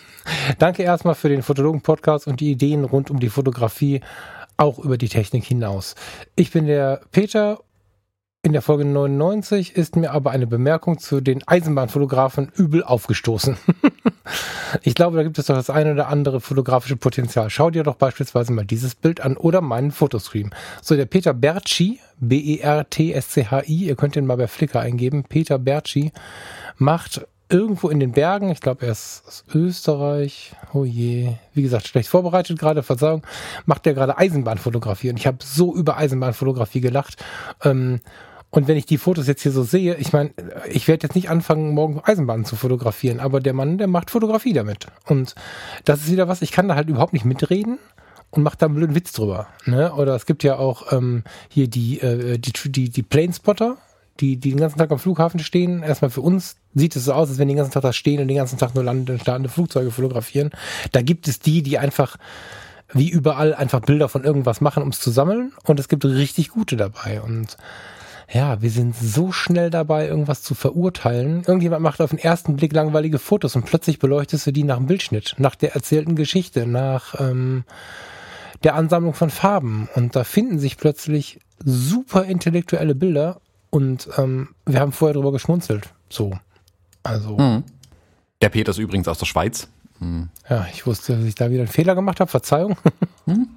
[0.60, 4.02] Danke erstmal für den Fotologen-Podcast und die Ideen rund um die Fotografie,
[4.58, 5.96] auch über die Technik hinaus.
[6.36, 7.60] Ich bin der Peter
[8.43, 13.56] in der Folge 99 ist mir aber eine Bemerkung zu den Eisenbahnfotografen übel aufgestoßen.
[14.82, 17.51] ich glaube, da gibt es doch das eine oder andere fotografische Potenzial.
[17.51, 20.49] Schau dir doch beispielsweise mal dieses Bild an oder meinen Fotoscreen.
[20.82, 26.12] So, der Peter Bertschi, B-E-R-T-S-C-H-I, ihr könnt ihn mal bei Flickr eingeben, Peter Bertschi,
[26.77, 31.88] macht irgendwo in den Bergen, ich glaube, er ist aus Österreich, oh je, wie gesagt,
[31.88, 33.23] schlecht vorbereitet gerade, Verzeihung,
[33.65, 37.23] macht er gerade Eisenbahnfotografie und ich habe so über Eisenbahnfotografie gelacht.
[37.63, 37.99] Ähm,
[38.52, 40.32] und wenn ich die Fotos jetzt hier so sehe, ich meine,
[40.70, 44.52] ich werde jetzt nicht anfangen, morgen Eisenbahnen zu fotografieren, aber der Mann, der macht Fotografie
[44.52, 44.88] damit.
[45.08, 45.36] Und
[45.86, 47.80] das ist wieder was, ich kann da halt überhaupt nicht mitreden
[48.30, 49.48] und macht da einen blöden Witz drüber.
[49.66, 49.94] Ne?
[49.94, 53.78] Oder es gibt ja auch ähm, hier die, äh, die, die, die Planespotter,
[54.20, 55.82] die, die den ganzen Tag am Flughafen stehen.
[55.82, 58.20] Erstmal für uns sieht es so aus, als wenn die den ganzen Tag da stehen
[58.20, 60.52] und den ganzen Tag nur landende, startende Flugzeuge fotografieren.
[60.92, 62.18] Da gibt es die, die einfach
[62.94, 65.54] wie überall einfach Bilder von irgendwas machen, um es zu sammeln.
[65.66, 67.22] Und es gibt richtig gute dabei.
[67.22, 67.56] Und
[68.34, 71.44] ja, wir sind so schnell dabei, irgendwas zu verurteilen.
[71.46, 74.86] Irgendjemand macht auf den ersten Blick langweilige Fotos und plötzlich beleuchtest du die nach dem
[74.86, 77.65] Bildschnitt, nach der erzählten Geschichte, nach ähm,
[78.63, 79.89] der Ansammlung von Farben.
[79.96, 85.89] Und da finden sich plötzlich super intellektuelle Bilder und ähm, wir haben vorher drüber geschmunzelt.
[86.10, 86.32] So.
[87.04, 87.38] Also.
[87.38, 87.63] Mhm.
[88.41, 89.67] Der Peter ist übrigens aus der Schweiz.
[90.50, 92.30] Ja, ich wusste, dass ich da wieder einen Fehler gemacht habe.
[92.30, 92.78] Verzeihung.
[93.26, 93.50] Hm.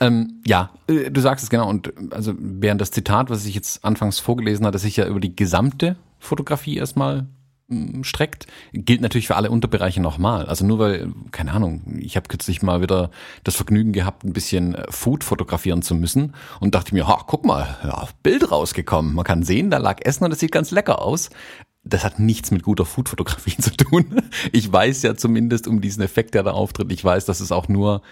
[0.00, 1.66] Ähm, ja, äh, du sagst es genau.
[1.66, 5.34] Und also während das Zitat, was ich jetzt anfangs vorgelesen hatte, sich ja über die
[5.34, 7.26] gesamte Fotografie erstmal
[7.70, 10.44] hm, streckt, gilt natürlich für alle Unterbereiche nochmal.
[10.44, 13.10] Also nur weil, keine Ahnung, ich habe kürzlich mal wieder
[13.44, 17.46] das Vergnügen gehabt, ein bisschen äh, Food fotografieren zu müssen und dachte mir, ha, guck
[17.46, 19.14] mal, ja, Bild rausgekommen.
[19.14, 21.30] Man kann sehen, da lag Essen und das sieht ganz lecker aus
[21.88, 24.22] das hat nichts mit guter Food-Fotografie zu tun.
[24.52, 26.92] Ich weiß ja zumindest um diesen Effekt, der da auftritt.
[26.92, 28.02] Ich weiß, dass es auch nur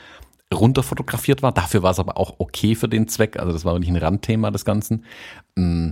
[0.53, 1.53] runterfotografiert war.
[1.53, 3.39] Dafür war es aber auch okay für den Zweck.
[3.39, 5.05] Also das war wirklich ein Randthema des Ganzen.
[5.57, 5.91] Mm,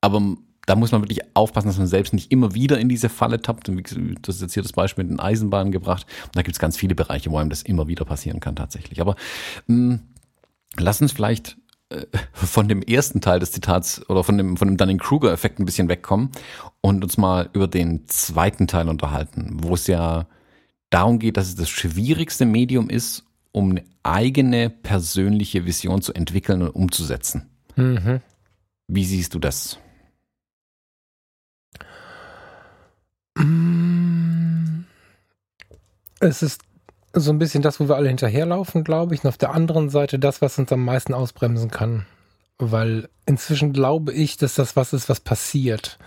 [0.00, 0.36] aber
[0.66, 3.70] da muss man wirklich aufpassen, dass man selbst nicht immer wieder in diese Falle tappt.
[4.22, 6.06] Das ist jetzt hier das Beispiel mit den Eisenbahnen gebracht.
[6.24, 9.00] Und da gibt es ganz viele Bereiche, wo einem das immer wieder passieren kann tatsächlich.
[9.00, 9.16] Aber
[9.66, 10.00] mh, mm,
[10.76, 11.56] lass uns vielleicht
[12.34, 16.30] von dem ersten Teil des Zitats oder von dem, von dem Dunning-Kruger-Effekt ein bisschen wegkommen
[16.80, 20.26] und uns mal über den zweiten Teil unterhalten, wo es ja
[20.90, 26.62] darum geht, dass es das schwierigste Medium ist, um eine eigene persönliche Vision zu entwickeln
[26.62, 27.48] und umzusetzen.
[27.76, 28.20] Mhm.
[28.86, 29.78] Wie siehst du das?
[36.20, 36.62] Es ist
[37.12, 39.24] so ein bisschen das, wo wir alle hinterherlaufen, glaube ich.
[39.24, 42.06] Und auf der anderen Seite das, was uns am meisten ausbremsen kann.
[42.58, 45.98] Weil inzwischen glaube ich, dass das was ist, was passiert.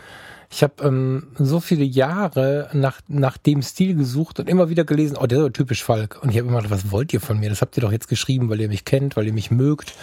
[0.50, 5.18] Ich habe ähm, so viele Jahre nach, nach dem Stil gesucht und immer wieder gelesen,
[5.18, 6.20] oh, der ist aber typisch Falk.
[6.22, 7.50] Und ich habe immer gedacht, was wollt ihr von mir?
[7.50, 9.94] Das habt ihr doch jetzt geschrieben, weil ihr mich kennt, weil ihr mich mögt.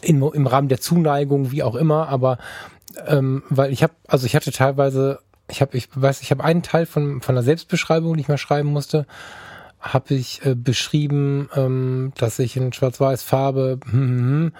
[0.00, 2.38] in, im Rahmen der Zuneigung, wie auch immer, aber
[3.06, 6.62] ähm, weil ich habe, also ich hatte teilweise, ich habe, ich weiß, ich habe einen
[6.62, 9.06] Teil von von der Selbstbeschreibung, die ich mal schreiben musste,
[9.80, 14.52] habe ich äh, beschrieben, ähm, dass ich in Schwarz-Weiß-Farbe, hm, hm, hm,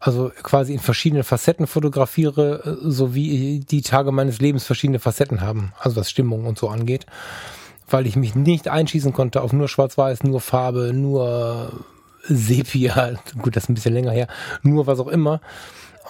[0.00, 5.40] also quasi in verschiedenen Facetten fotografiere, äh, so wie die Tage meines Lebens verschiedene Facetten
[5.40, 7.06] haben, also was Stimmung und so angeht,
[7.88, 11.72] weil ich mich nicht einschießen konnte auf nur Schwarz-Weiß, nur Farbe, nur
[12.24, 14.28] Sepia, gut, das ist ein bisschen länger her,
[14.62, 15.40] nur was auch immer.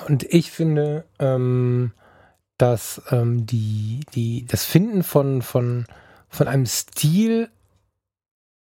[0.07, 1.93] Und ich finde, ähm,
[2.57, 5.87] dass ähm, die, die, das Finden von, von,
[6.29, 7.49] von einem Stil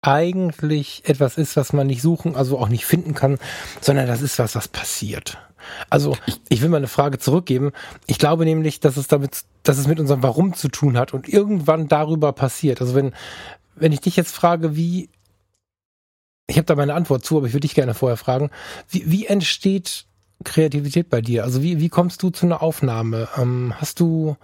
[0.03, 3.39] eigentlich etwas ist, was man nicht suchen, also auch nicht finden kann,
[3.81, 5.39] sondern das ist was, was passiert.
[5.91, 6.17] Also
[6.49, 7.73] ich will mal eine Frage zurückgeben.
[8.07, 11.29] Ich glaube nämlich, dass es damit, dass es mit unserem Warum zu tun hat und
[11.29, 12.81] irgendwann darüber passiert.
[12.81, 13.13] Also wenn,
[13.75, 15.11] wenn ich dich jetzt frage, wie,
[16.47, 18.51] ich habe da meine Antwort zu, aber ich würde dich gerne vorher fragen,
[18.89, 20.07] wie, wie entsteht
[20.45, 21.45] Kreativität bei dir?
[21.45, 23.29] Also wie, wie kommst du zu einer Aufnahme?
[23.37, 24.37] Ähm, hast du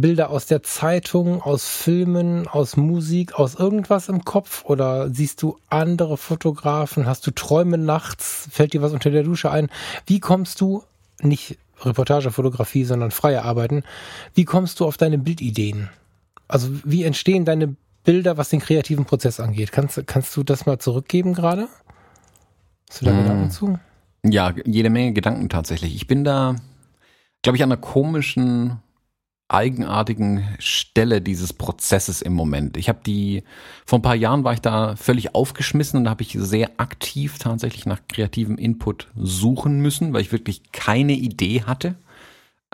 [0.00, 4.64] Bilder aus der Zeitung, aus Filmen, aus Musik, aus irgendwas im Kopf?
[4.64, 7.06] Oder siehst du andere Fotografen?
[7.06, 8.48] Hast du Träume nachts?
[8.50, 9.68] Fällt dir was unter der Dusche ein?
[10.06, 10.82] Wie kommst du,
[11.22, 13.82] nicht Reportagefotografie, sondern freie Arbeiten,
[14.34, 15.88] wie kommst du auf deine Bildideen?
[16.48, 19.72] Also wie entstehen deine Bilder, was den kreativen Prozess angeht?
[19.72, 21.68] Kannst, kannst du das mal zurückgeben gerade?
[22.88, 23.22] Hast du da mm.
[23.22, 23.78] Gedanken zu?
[24.24, 25.94] Ja, jede Menge Gedanken tatsächlich.
[25.94, 26.56] Ich bin da,
[27.42, 28.78] glaube ich, an einer komischen
[29.48, 32.76] eigenartigen Stelle dieses Prozesses im Moment.
[32.76, 33.44] Ich habe die,
[33.84, 37.38] vor ein paar Jahren war ich da völlig aufgeschmissen und da habe ich sehr aktiv
[37.38, 41.94] tatsächlich nach kreativem Input suchen müssen, weil ich wirklich keine Idee hatte.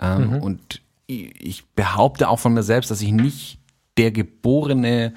[0.01, 0.41] Ähm, mhm.
[0.41, 3.59] Und ich behaupte auch von mir selbst, dass ich nicht
[3.97, 5.13] der geborene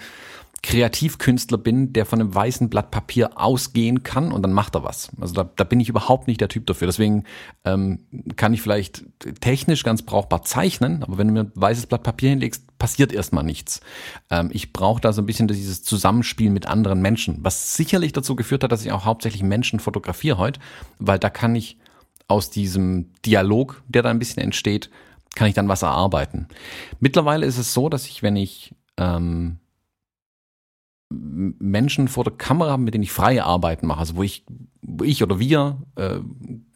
[0.67, 5.11] Kreativkünstler bin, der von einem weißen Blatt Papier ausgehen kann und dann macht er was.
[5.21, 6.89] Also da, da bin ich überhaupt nicht der Typ dafür.
[6.89, 7.23] Deswegen
[7.65, 8.01] ähm,
[8.35, 9.05] kann ich vielleicht
[9.41, 13.45] technisch ganz brauchbar zeichnen, aber wenn du mir ein weißes Blatt Papier hinlegst, passiert erstmal
[13.45, 13.81] nichts.
[14.29, 18.35] Ähm, ich brauche da so ein bisschen dieses Zusammenspiel mit anderen Menschen, was sicherlich dazu
[18.35, 20.59] geführt hat, dass ich auch hauptsächlich Menschen fotografiere heute,
[20.99, 21.79] weil da kann ich
[22.27, 24.91] aus diesem Dialog, der da ein bisschen entsteht,
[25.37, 26.49] kann ich dann was erarbeiten.
[26.99, 29.61] Mittlerweile ist es so, dass ich, wenn ich ähm,
[31.09, 34.45] Menschen vor der Kamera haben, mit denen ich freie Arbeiten mache, also wo ich,
[34.83, 36.19] wo ich oder wir äh,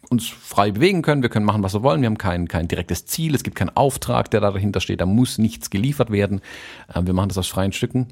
[0.09, 3.05] uns frei bewegen können, wir können machen, was wir wollen, wir haben kein, kein direktes
[3.05, 6.41] Ziel, es gibt keinen Auftrag, der da dahinter steht, da muss nichts geliefert werden,
[6.93, 8.07] äh, wir machen das aus freien Stücken.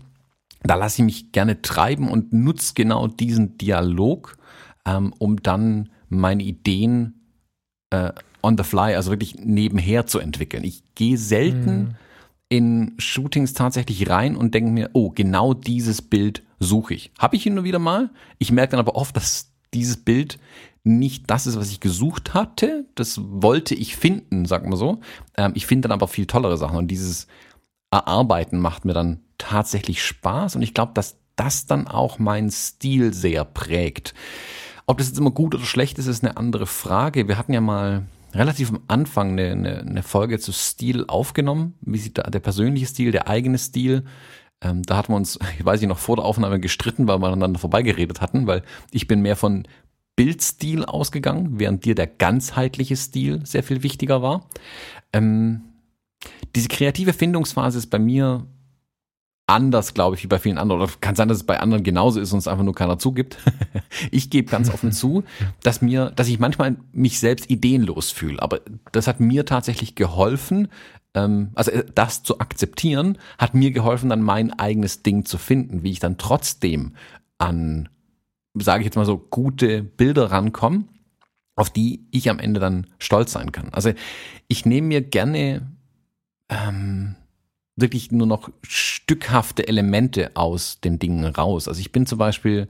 [0.61, 4.37] Da lasse ich mich gerne treiben und nutze genau diesen Dialog,
[4.85, 7.29] ähm, um dann meine Ideen
[7.91, 8.11] äh,
[8.43, 10.65] on the fly, also wirklich nebenher zu entwickeln.
[10.65, 11.95] Ich gehe selten mhm
[12.49, 17.11] in Shootings tatsächlich rein und denke mir, oh, genau dieses Bild suche ich.
[17.19, 18.09] Habe ich hin und wieder mal.
[18.39, 20.39] Ich merke dann aber oft, dass dieses Bild
[20.83, 22.85] nicht das ist, was ich gesucht hatte.
[22.95, 24.99] Das wollte ich finden, sagen wir so.
[25.37, 27.27] Ähm, ich finde dann aber viel tollere Sachen und dieses
[27.91, 33.13] Erarbeiten macht mir dann tatsächlich Spaß und ich glaube, dass das dann auch meinen Stil
[33.13, 34.13] sehr prägt.
[34.85, 37.27] Ob das jetzt immer gut oder schlecht ist, ist eine andere Frage.
[37.27, 41.75] Wir hatten ja mal relativ am Anfang eine, eine, eine Folge zu Stil aufgenommen.
[41.81, 44.03] Wie sieht da der persönliche Stil, der eigene Stil?
[44.61, 47.27] Ähm, da hatten wir uns, ich weiß nicht, noch vor der Aufnahme gestritten, weil wir
[47.27, 49.67] aneinander vorbeigeredet hatten, weil ich bin mehr von
[50.15, 54.49] Bildstil ausgegangen, während dir der ganzheitliche Stil sehr viel wichtiger war.
[55.13, 55.61] Ähm,
[56.55, 58.45] diese kreative Findungsphase ist bei mir
[59.49, 60.81] anders, glaube ich, wie bei vielen anderen.
[60.81, 63.37] Oder kann sein, dass es bei anderen genauso ist und es einfach nur keiner zugibt.
[64.11, 65.23] ich gebe ganz offen zu,
[65.63, 68.41] dass mir, dass ich manchmal mich selbst ideenlos fühle.
[68.41, 70.69] Aber das hat mir tatsächlich geholfen,
[71.15, 75.83] ähm, also äh, das zu akzeptieren, hat mir geholfen, dann mein eigenes Ding zu finden,
[75.83, 76.93] wie ich dann trotzdem
[77.39, 77.89] an,
[78.53, 80.85] sage ich jetzt mal so, gute Bilder rankomme,
[81.55, 83.69] auf die ich am Ende dann stolz sein kann.
[83.71, 83.93] Also
[84.47, 85.67] ich nehme mir gerne
[86.49, 87.15] ähm,
[87.81, 91.67] wirklich nur noch stückhafte Elemente aus den Dingen raus.
[91.67, 92.67] Also ich bin zum Beispiel,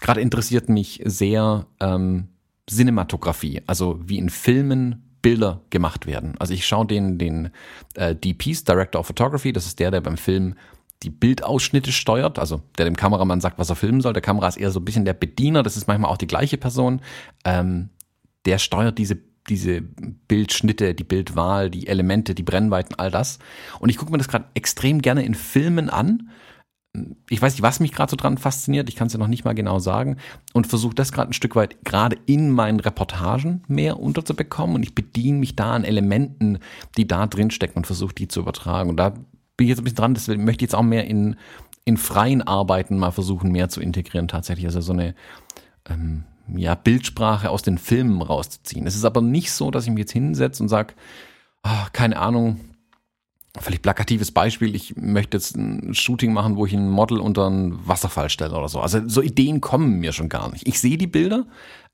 [0.00, 2.28] gerade interessiert mich sehr ähm,
[2.68, 6.34] Cinematografie, also wie in Filmen Bilder gemacht werden.
[6.38, 7.50] Also ich schaue den, den
[7.94, 10.54] äh, DPs, Director of Photography, das ist der, der beim Film
[11.02, 14.12] die Bildausschnitte steuert, also der dem Kameramann sagt, was er filmen soll.
[14.12, 16.56] Der Kamera ist eher so ein bisschen der Bediener, das ist manchmal auch die gleiche
[16.56, 17.00] Person.
[17.44, 17.90] Ähm,
[18.46, 23.38] der steuert diese diese Bildschnitte, die Bildwahl, die Elemente, die Brennweiten, all das.
[23.78, 26.30] Und ich gucke mir das gerade extrem gerne in Filmen an.
[27.28, 29.44] Ich weiß nicht, was mich gerade so dran fasziniert, ich kann es ja noch nicht
[29.44, 30.16] mal genau sagen
[30.52, 34.94] und versuche das gerade ein Stück weit gerade in meinen Reportagen mehr unterzubekommen und ich
[34.94, 36.60] bediene mich da an Elementen,
[36.96, 38.90] die da drin stecken und versuche die zu übertragen.
[38.90, 41.34] Und da bin ich jetzt ein bisschen dran, deswegen möchte ich jetzt auch mehr in,
[41.84, 44.66] in freien Arbeiten mal versuchen, mehr zu integrieren tatsächlich.
[44.66, 45.16] Also so eine
[45.88, 48.86] ähm, ja, Bildsprache aus den Filmen rauszuziehen.
[48.86, 50.94] Es ist aber nicht so, dass ich mich jetzt hinsetze und sage,
[51.64, 52.60] oh, ah, keine Ahnung,
[53.60, 57.86] völlig plakatives Beispiel, ich möchte jetzt ein Shooting machen, wo ich ein Model unter einen
[57.86, 58.80] Wasserfall stelle oder so.
[58.80, 60.66] Also so Ideen kommen mir schon gar nicht.
[60.66, 61.46] Ich sehe die Bilder,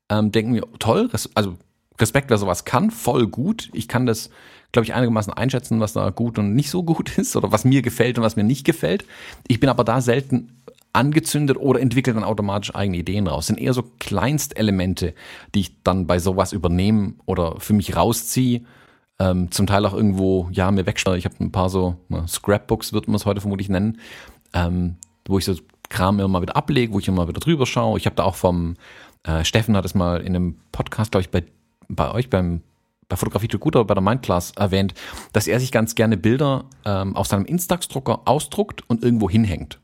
[0.09, 1.57] ähm, denke mir, toll, also
[1.99, 3.69] Respekt, wer sowas kann, voll gut.
[3.73, 4.31] Ich kann das,
[4.71, 7.83] glaube ich, einigermaßen einschätzen, was da gut und nicht so gut ist oder was mir
[7.83, 9.05] gefällt und was mir nicht gefällt.
[9.47, 10.60] Ich bin aber da selten
[10.93, 13.41] angezündet oder entwickle dann automatisch eigene Ideen raus.
[13.41, 15.13] Das sind eher so Kleinstelemente,
[15.55, 18.61] die ich dann bei sowas übernehme oder für mich rausziehe.
[19.19, 21.17] Ähm, zum Teil auch irgendwo, ja, mir wegschneide.
[21.17, 23.99] Ich habe ein paar so na, Scrapbooks, wird man es heute vermutlich nennen,
[24.53, 24.95] ähm,
[25.27, 25.55] wo ich so
[25.89, 27.97] Kram immer wieder ablege, wo ich immer wieder drüber schaue.
[27.97, 28.75] Ich habe da auch vom
[29.23, 31.43] äh, Steffen hat es mal in einem Podcast, glaube ich, bei,
[31.87, 32.61] bei euch beim
[33.11, 34.93] bei Fotografie tut gut, aber bei der Mindclass erwähnt,
[35.33, 39.80] dass er sich ganz gerne Bilder ähm, auf seinem Instax-Drucker ausdruckt und irgendwo hinhängt.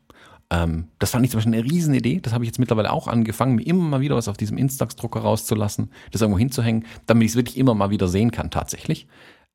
[0.50, 2.20] Ähm, das fand ich zum Beispiel eine Riesenidee.
[2.20, 5.20] Das habe ich jetzt mittlerweile auch angefangen, mir immer mal wieder was auf diesem Instax-Drucker
[5.20, 9.06] rauszulassen, das irgendwo hinzuhängen, damit ich es wirklich immer mal wieder sehen kann tatsächlich.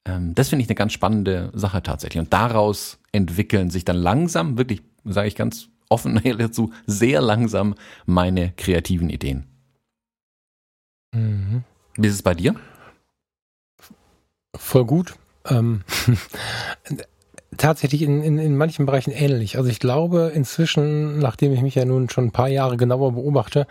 [0.06, 2.22] Ähm, das finde ich eine ganz spannende Sache tatsächlich.
[2.22, 7.76] Und daraus entwickeln sich dann langsam, wirklich, sage ich ganz offen dazu, sehr langsam
[8.06, 9.48] meine kreativen Ideen.
[11.14, 11.64] Mhm.
[11.96, 12.56] Wie ist es bei dir?
[14.56, 15.16] Voll gut.
[15.46, 15.82] Ähm,
[17.58, 19.58] tatsächlich in, in, in manchen Bereichen ähnlich.
[19.58, 23.68] Also ich glaube inzwischen, nachdem ich mich ja nun schon ein paar Jahre genauer beobachte,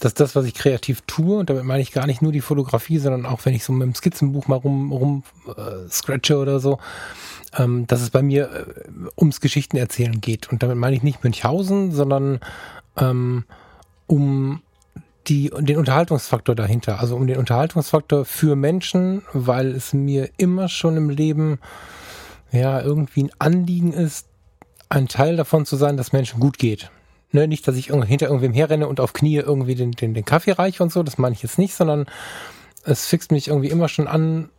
[0.00, 2.98] dass das, was ich kreativ tue, und damit meine ich gar nicht nur die Fotografie,
[2.98, 6.78] sondern auch wenn ich so mit dem Skizzenbuch mal rum, rum äh, scratche oder so,
[7.56, 10.50] ähm, dass es bei mir äh, ums Geschichtenerzählen geht.
[10.50, 12.40] Und damit meine ich nicht Münchhausen, sondern
[12.96, 13.44] ähm,
[14.06, 14.62] um
[15.28, 17.00] die, den Unterhaltungsfaktor dahinter.
[17.00, 21.58] Also um den Unterhaltungsfaktor für Menschen, weil es mir immer schon im Leben
[22.52, 24.26] ja irgendwie ein Anliegen ist,
[24.88, 26.90] ein Teil davon zu sein, dass Menschen gut geht.
[27.34, 30.52] Ne, nicht, dass ich hinter irgendwem herrenne und auf Knie irgendwie den, den, den Kaffee
[30.52, 32.04] reiche und so, das meine ich jetzt nicht, sondern
[32.84, 34.50] es fixt mich irgendwie immer schon an,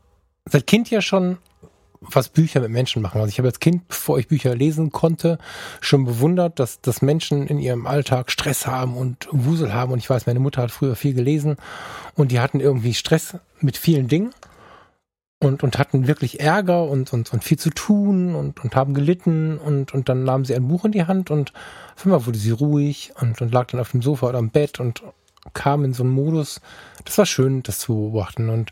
[0.46, 1.38] seit Kind ja schon,
[2.02, 3.22] was Bücher mit Menschen machen.
[3.22, 5.38] Also ich habe als Kind, bevor ich Bücher lesen konnte,
[5.82, 9.92] schon bewundert, dass, dass Menschen in ihrem Alltag Stress haben und Wusel haben.
[9.92, 11.58] Und ich weiß, meine Mutter hat früher viel gelesen
[12.16, 14.34] und die hatten irgendwie Stress mit vielen Dingen
[15.44, 19.58] und, und hatten wirklich Ärger und, und, und viel zu tun und, und haben gelitten
[19.58, 21.54] und, und dann nahmen sie ein Buch in die Hand und
[21.96, 24.80] auf einmal wurde sie ruhig und, und lag dann auf dem Sofa oder am Bett
[24.80, 25.04] und
[25.54, 26.62] kam in so einen Modus.
[27.04, 28.50] Das war schön, das zu beobachten.
[28.50, 28.72] Und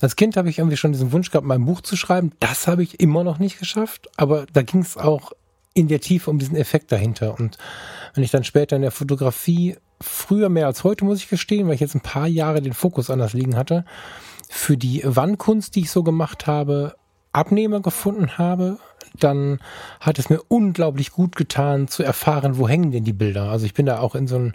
[0.00, 2.32] als Kind habe ich irgendwie schon diesen Wunsch gehabt, mein Buch zu schreiben.
[2.40, 5.32] Das habe ich immer noch nicht geschafft, aber da ging es auch
[5.72, 7.38] in der Tiefe um diesen Effekt dahinter.
[7.38, 7.56] Und
[8.14, 11.74] wenn ich dann später in der Fotografie, früher mehr als heute, muss ich gestehen, weil
[11.74, 13.84] ich jetzt ein paar Jahre den Fokus anders liegen hatte,
[14.52, 16.96] für die Wandkunst, die ich so gemacht habe,
[17.32, 18.78] Abnehmer gefunden habe,
[19.18, 19.60] dann
[20.00, 23.44] hat es mir unglaublich gut getan zu erfahren, wo hängen denn die Bilder.
[23.44, 24.54] Also ich bin da auch in so ein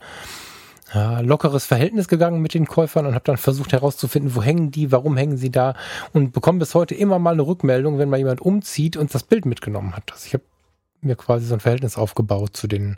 [0.93, 4.91] ja, lockeres Verhältnis gegangen mit den Käufern und habe dann versucht herauszufinden, wo hängen die,
[4.91, 5.75] warum hängen sie da
[6.11, 9.45] und bekomme bis heute immer mal eine Rückmeldung, wenn mal jemand umzieht und das Bild
[9.45, 10.11] mitgenommen hat.
[10.11, 10.43] Also ich habe
[11.01, 12.97] mir quasi so ein Verhältnis aufgebaut zu den,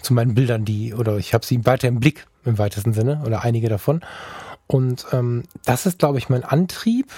[0.00, 3.42] zu meinen Bildern, die, oder ich habe sie weiter im Blick im weitesten Sinne oder
[3.44, 4.00] einige davon.
[4.70, 7.10] Und ähm, das ist, glaube ich, mein Antrieb.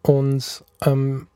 [0.00, 1.26] Und ähm,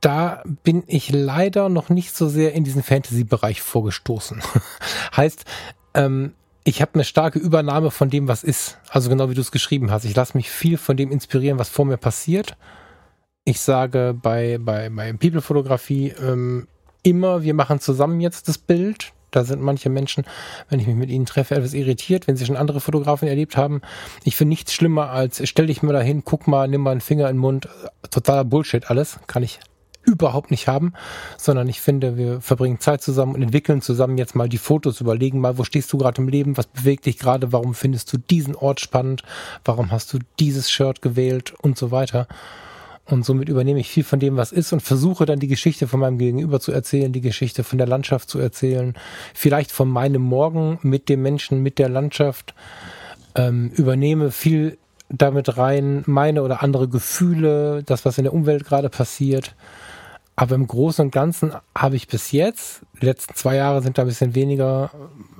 [0.00, 4.42] da bin ich leider noch nicht so sehr in diesen Fantasy-Bereich vorgestoßen.
[5.16, 5.44] heißt,
[5.94, 8.78] ähm, ich habe eine starke Übernahme von dem, was ist.
[8.88, 10.04] Also genau wie du es geschrieben hast.
[10.04, 12.56] Ich lasse mich viel von dem inspirieren, was vor mir passiert.
[13.44, 16.66] Ich sage bei, bei, bei People-Fotografie ähm,
[17.04, 19.12] immer, wir machen zusammen jetzt das Bild.
[19.32, 20.24] Da sind manche Menschen,
[20.68, 23.80] wenn ich mich mit ihnen treffe, etwas irritiert, wenn sie schon andere Fotografen erlebt haben.
[24.22, 27.28] Ich finde nichts schlimmer als, stell dich mal dahin, guck mal, nimm mal einen Finger
[27.28, 27.68] in den Mund.
[28.10, 29.18] Totaler Bullshit alles.
[29.26, 29.58] Kann ich
[30.04, 30.92] überhaupt nicht haben,
[31.38, 35.40] sondern ich finde, wir verbringen Zeit zusammen und entwickeln zusammen jetzt mal die Fotos, überlegen
[35.40, 38.56] mal, wo stehst du gerade im Leben, was bewegt dich gerade, warum findest du diesen
[38.56, 39.22] Ort spannend,
[39.64, 42.26] warum hast du dieses Shirt gewählt und so weiter.
[43.04, 46.00] Und somit übernehme ich viel von dem, was ist und versuche dann die Geschichte von
[46.00, 48.94] meinem Gegenüber zu erzählen, die Geschichte von der Landschaft zu erzählen,
[49.34, 52.54] vielleicht von meinem Morgen mit dem Menschen, mit der Landschaft,
[53.34, 58.88] ähm, übernehme viel damit rein, meine oder andere Gefühle, das, was in der Umwelt gerade
[58.88, 59.54] passiert.
[60.34, 64.02] Aber im Großen und Ganzen habe ich bis jetzt, die letzten zwei Jahre sind da
[64.02, 64.90] ein bisschen weniger,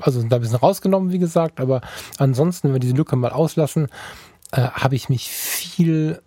[0.01, 1.81] also sind da ein bisschen rausgenommen, wie gesagt, aber
[2.19, 3.89] ansonsten, wenn wir diese Lücke mal auslassen,
[4.51, 6.21] äh, habe ich mich viel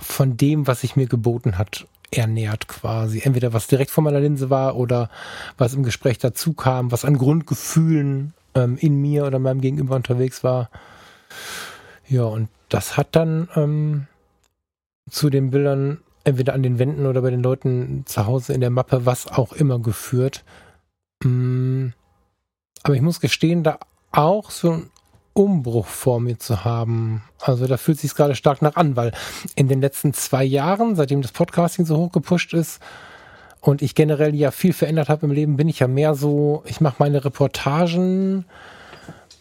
[0.00, 3.20] von dem, was sich mir geboten hat, ernährt quasi.
[3.22, 5.10] Entweder was direkt vor meiner Linse war oder
[5.58, 10.44] was im Gespräch dazu kam, was an Grundgefühlen ähm, in mir oder meinem Gegenüber unterwegs
[10.44, 10.70] war.
[12.08, 14.06] Ja, und das hat dann ähm,
[15.10, 18.70] zu den Bildern entweder an den Wänden oder bei den Leuten zu Hause in der
[18.70, 20.44] Mappe, was auch immer geführt.
[21.22, 21.88] Mm,
[22.82, 23.78] aber ich muss gestehen, da
[24.10, 24.82] auch so
[25.34, 27.22] Umbruch vor mir zu haben.
[27.40, 29.12] Also da fühlt sich gerade stark nach an, weil
[29.56, 32.80] in den letzten zwei Jahren, seitdem das Podcasting so hoch gepusht ist
[33.60, 36.80] und ich generell ja viel verändert habe im Leben, bin ich ja mehr so, ich
[36.80, 38.44] mache meine Reportagen,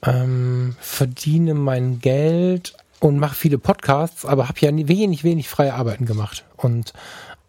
[0.04, 6.06] ähm, verdiene mein Geld und mache viele Podcasts, aber habe ja wenig, wenig freie Arbeiten
[6.06, 6.44] gemacht.
[6.58, 6.94] Und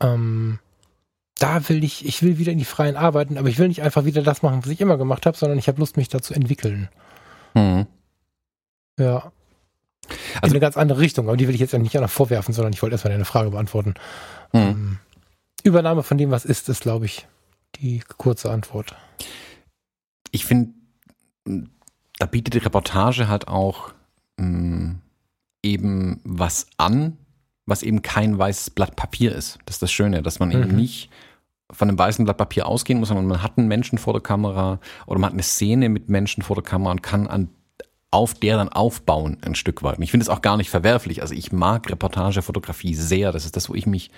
[0.01, 0.59] ähm,
[1.39, 4.05] da will ich, ich will wieder in die freien Arbeiten, aber ich will nicht einfach
[4.05, 6.35] wieder das machen, was ich immer gemacht habe, sondern ich habe Lust, mich da zu
[6.35, 6.89] entwickeln.
[7.55, 7.87] Mhm.
[8.99, 9.33] Ja.
[10.41, 12.73] Also, in eine ganz andere Richtung, aber die will ich jetzt ja nicht vorwerfen, sondern
[12.73, 13.95] ich wollte erstmal eine Frage beantworten.
[14.53, 14.61] Mhm.
[14.61, 14.99] Ähm,
[15.63, 17.27] Übernahme von dem, was ist, ist, glaube ich,
[17.77, 18.95] die kurze Antwort.
[20.31, 20.75] Ich finde,
[22.19, 23.95] da bietet die Reportage halt auch
[24.37, 25.03] mh, mm,
[25.63, 27.17] eben was an,
[27.67, 29.59] was eben kein weißes Blatt Papier ist.
[29.65, 30.55] Das ist das Schöne, dass man mhm.
[30.63, 31.11] eben nicht
[31.71, 34.81] von einem weißen Blatt Papier ausgehen muss, sondern man hat einen Menschen vor der Kamera
[35.07, 37.49] oder man hat eine Szene mit Menschen vor der Kamera und kann an
[38.15, 39.97] auf der dann aufbauen ein Stück weit.
[39.97, 41.21] Und ich finde es auch gar nicht verwerflich.
[41.21, 43.33] Also ich mag Reportagefotografie sehr.
[43.33, 44.13] Das ist das, wo ich mich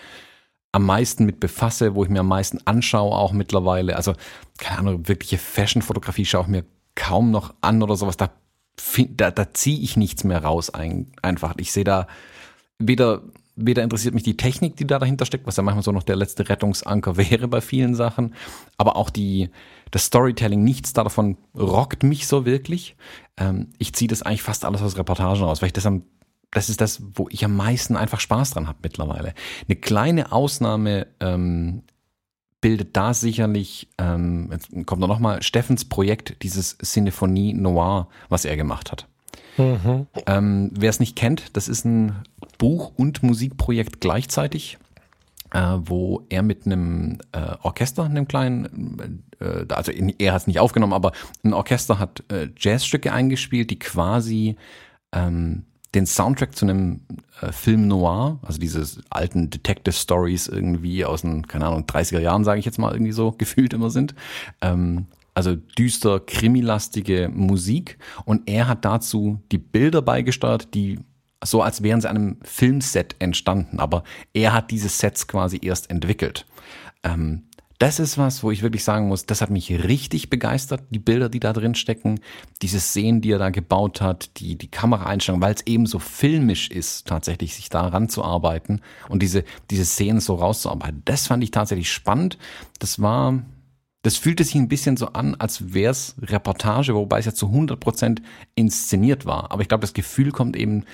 [0.70, 3.96] am meisten mit befasse, wo ich mir am meisten anschaue auch mittlerweile.
[3.96, 4.12] Also
[4.58, 8.18] keine Ahnung, wirkliche Fashion-Fotografie schaue ich mir kaum noch an oder sowas.
[8.18, 8.28] Da,
[9.16, 11.54] da, da ziehe ich nichts mehr raus ein, einfach.
[11.56, 12.06] Ich sehe da
[12.78, 13.22] weder
[13.56, 16.16] weder interessiert mich die Technik, die da dahinter steckt, was ja manchmal so noch der
[16.16, 18.34] letzte Rettungsanker wäre bei vielen Sachen,
[18.76, 19.50] aber auch die,
[19.90, 22.96] das Storytelling, nichts davon rockt mich so wirklich.
[23.36, 26.04] Ähm, ich ziehe das eigentlich fast alles aus Reportagen raus, weil ich das am
[26.52, 29.34] das ist das, wo ich am meisten einfach Spaß dran habe mittlerweile.
[29.68, 31.82] Eine kleine Ausnahme ähm,
[32.62, 38.56] bildet da sicherlich, ähm, jetzt kommt noch mal Steffens Projekt, dieses Sinfonie Noir, was er
[38.56, 39.06] gemacht hat.
[39.58, 40.06] Mhm.
[40.26, 42.24] Ähm, Wer es nicht kennt, das ist ein
[42.58, 44.78] Buch- und Musikprojekt gleichzeitig,
[45.52, 50.60] äh, wo er mit einem äh, Orchester, einem kleinen, äh, also er hat es nicht
[50.60, 51.12] aufgenommen, aber
[51.44, 54.56] ein Orchester hat äh, Jazzstücke eingespielt, die quasi
[55.12, 55.64] ähm,
[55.94, 57.00] den Soundtrack zu einem
[57.40, 62.44] äh, Film noir, also diese alten Detective Stories irgendwie aus den, keine Ahnung, 30er Jahren,
[62.44, 64.14] sage ich jetzt mal irgendwie so, gefühlt immer sind,
[64.60, 67.98] ähm, also düster, krimilastige Musik.
[68.24, 70.98] Und er hat dazu die Bilder beigesteuert, die
[71.44, 73.78] so als wären sie einem Filmset entstanden.
[73.78, 76.46] Aber er hat diese Sets quasi erst entwickelt.
[77.02, 77.44] Ähm,
[77.78, 81.28] das ist was, wo ich wirklich sagen muss, das hat mich richtig begeistert, die Bilder,
[81.28, 82.20] die da drin stecken,
[82.62, 86.70] diese Szenen, die er da gebaut hat, die, die Kameraeinstellung, weil es eben so filmisch
[86.70, 91.02] ist, tatsächlich sich da ranzuarbeiten und diese, diese Szenen so rauszuarbeiten.
[91.04, 92.38] Das fand ich tatsächlich spannend.
[92.78, 93.42] Das war,
[94.00, 97.48] das fühlte sich ein bisschen so an, als wäre es Reportage, wobei es ja zu
[97.48, 98.22] 100 Prozent
[98.54, 99.52] inszeniert war.
[99.52, 100.84] Aber ich glaube, das Gefühl kommt eben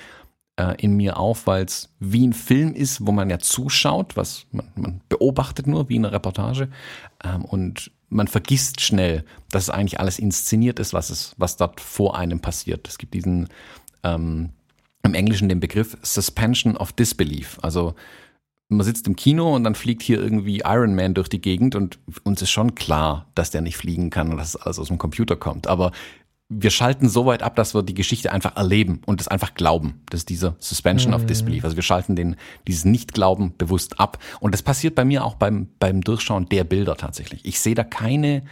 [0.63, 4.47] äh, in mir auf, weil es wie ein Film ist, wo man ja zuschaut, was
[4.53, 6.69] man, man beobachtet nur wie eine Reportage
[7.25, 11.81] ähm, und man vergisst schnell, dass es eigentlich alles inszeniert ist, was es, was dort
[11.81, 12.87] vor einem passiert.
[12.87, 13.49] Es gibt diesen
[14.05, 14.51] ähm,
[15.03, 17.59] im Englischen den Begriff Suspension of Disbelief.
[17.63, 17.95] Also
[18.69, 21.99] man sitzt im Kino und dann fliegt hier irgendwie Iron Man durch die Gegend und
[22.23, 25.37] uns ist schon klar, dass der nicht fliegen kann und dass alles aus dem Computer
[25.37, 25.67] kommt.
[25.67, 25.91] Aber
[26.55, 30.03] wir schalten so weit ab, dass wir die Geschichte einfach erleben und es einfach glauben.
[30.11, 31.17] Das ist dieser Suspension mhm.
[31.17, 31.65] of Disbelief.
[31.65, 32.37] Also wir schalten den,
[32.67, 34.19] dieses Nicht-Glauben bewusst ab.
[34.41, 37.45] Und das passiert bei mir auch beim, beim Durchschauen der Bilder tatsächlich.
[37.45, 38.45] Ich sehe da keine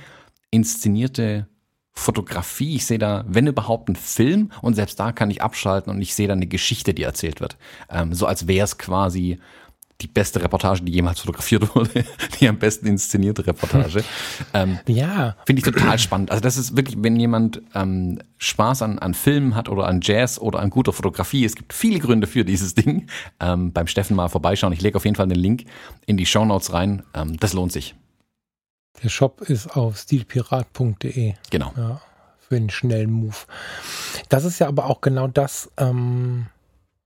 [0.50, 1.46] inszenierte
[1.92, 2.76] Fotografie.
[2.76, 6.14] Ich sehe da, wenn überhaupt, einen Film und selbst da kann ich abschalten und ich
[6.14, 7.56] sehe da eine Geschichte, die erzählt wird.
[7.90, 9.38] Ähm, so als wäre es quasi
[10.00, 12.04] die beste Reportage, die jemals fotografiert wurde,
[12.40, 14.04] die am besten inszenierte Reportage.
[14.54, 15.36] ähm, ja.
[15.46, 16.30] Finde ich total spannend.
[16.30, 20.38] Also das ist wirklich, wenn jemand ähm, Spaß an, an Filmen hat oder an Jazz
[20.40, 23.08] oder an guter Fotografie, es gibt viele Gründe für dieses Ding,
[23.40, 24.72] ähm, beim Steffen mal vorbeischauen.
[24.72, 25.64] Ich lege auf jeden Fall den Link
[26.06, 27.02] in die Show Notes rein.
[27.14, 27.94] Ähm, das lohnt sich.
[29.02, 31.34] Der Shop ist auf stilpirat.de.
[31.50, 31.72] Genau.
[31.76, 32.00] Ja,
[32.38, 33.36] für einen schnellen Move.
[34.28, 36.46] Das ist ja aber auch genau das, ähm,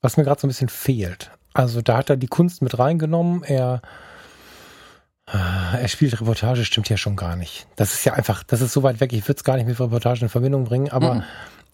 [0.00, 1.30] was mir gerade so ein bisschen fehlt.
[1.55, 3.45] Also da hat er die Kunst mit reingenommen.
[3.45, 3.81] Er,
[5.29, 7.67] äh, er spielt Reportage, stimmt ja schon gar nicht.
[7.77, 9.79] Das ist ja einfach, das ist so weit weg, ich würde es gar nicht mit
[9.79, 11.23] Reportage in Verbindung bringen, aber mhm.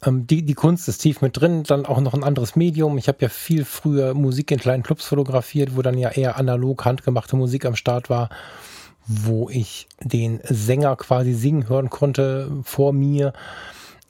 [0.04, 2.98] ähm, die, die Kunst ist tief mit drin, dann auch noch ein anderes Medium.
[2.98, 6.84] Ich habe ja viel früher Musik in kleinen Clubs fotografiert, wo dann ja eher analog
[6.84, 8.28] handgemachte Musik am Start war,
[9.06, 13.32] wo ich den Sänger quasi singen hören konnte vor mir.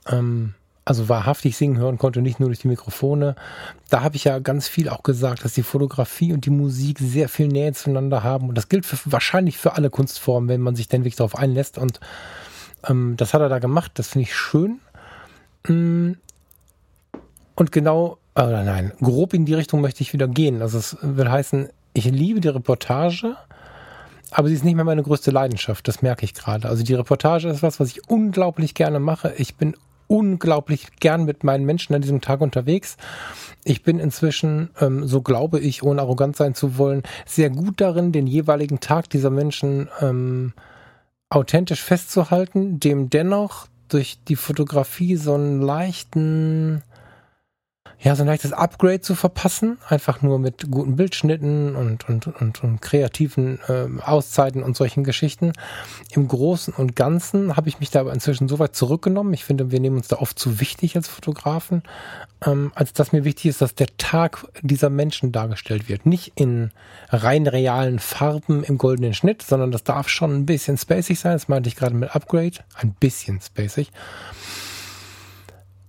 [0.08, 0.54] Ähm,
[0.90, 3.36] also wahrhaftig singen hören konnte, nicht nur durch die Mikrofone.
[3.90, 7.28] Da habe ich ja ganz viel auch gesagt, dass die Fotografie und die Musik sehr
[7.28, 8.48] viel Nähe zueinander haben.
[8.48, 11.78] Und das gilt für, wahrscheinlich für alle Kunstformen, wenn man sich denn wirklich darauf einlässt.
[11.78, 12.00] Und
[12.88, 13.92] ähm, das hat er da gemacht.
[13.94, 14.80] Das finde ich schön.
[15.68, 16.14] Mm.
[17.54, 20.60] Und genau, oder nein, grob in die Richtung möchte ich wieder gehen.
[20.60, 23.36] Also es will heißen, ich liebe die Reportage,
[24.32, 25.86] aber sie ist nicht mehr meine größte Leidenschaft.
[25.86, 26.68] Das merke ich gerade.
[26.68, 29.34] Also die Reportage ist was, was ich unglaublich gerne mache.
[29.36, 29.76] Ich bin
[30.10, 32.96] unglaublich gern mit meinen Menschen an diesem Tag unterwegs.
[33.62, 38.10] Ich bin inzwischen, ähm, so glaube ich, ohne arrogant sein zu wollen, sehr gut darin,
[38.10, 40.52] den jeweiligen Tag dieser Menschen ähm,
[41.28, 46.82] authentisch festzuhalten, dem dennoch durch die Fotografie so einen leichten
[48.02, 52.64] ja, so ein leichtes Upgrade zu verpassen, einfach nur mit guten Bildschnitten und, und, und,
[52.64, 55.52] und kreativen äh, Auszeiten und solchen Geschichten.
[56.12, 59.34] Im Großen und Ganzen habe ich mich da aber inzwischen so weit zurückgenommen.
[59.34, 61.82] Ich finde, wir nehmen uns da oft zu wichtig als Fotografen,
[62.46, 66.06] ähm, als dass mir wichtig ist, dass der Tag dieser Menschen dargestellt wird.
[66.06, 66.70] Nicht in
[67.10, 71.32] rein realen Farben im goldenen Schnitt, sondern das darf schon ein bisschen spacig sein.
[71.32, 72.60] Das meinte ich gerade mit Upgrade.
[72.76, 73.90] Ein bisschen spacig.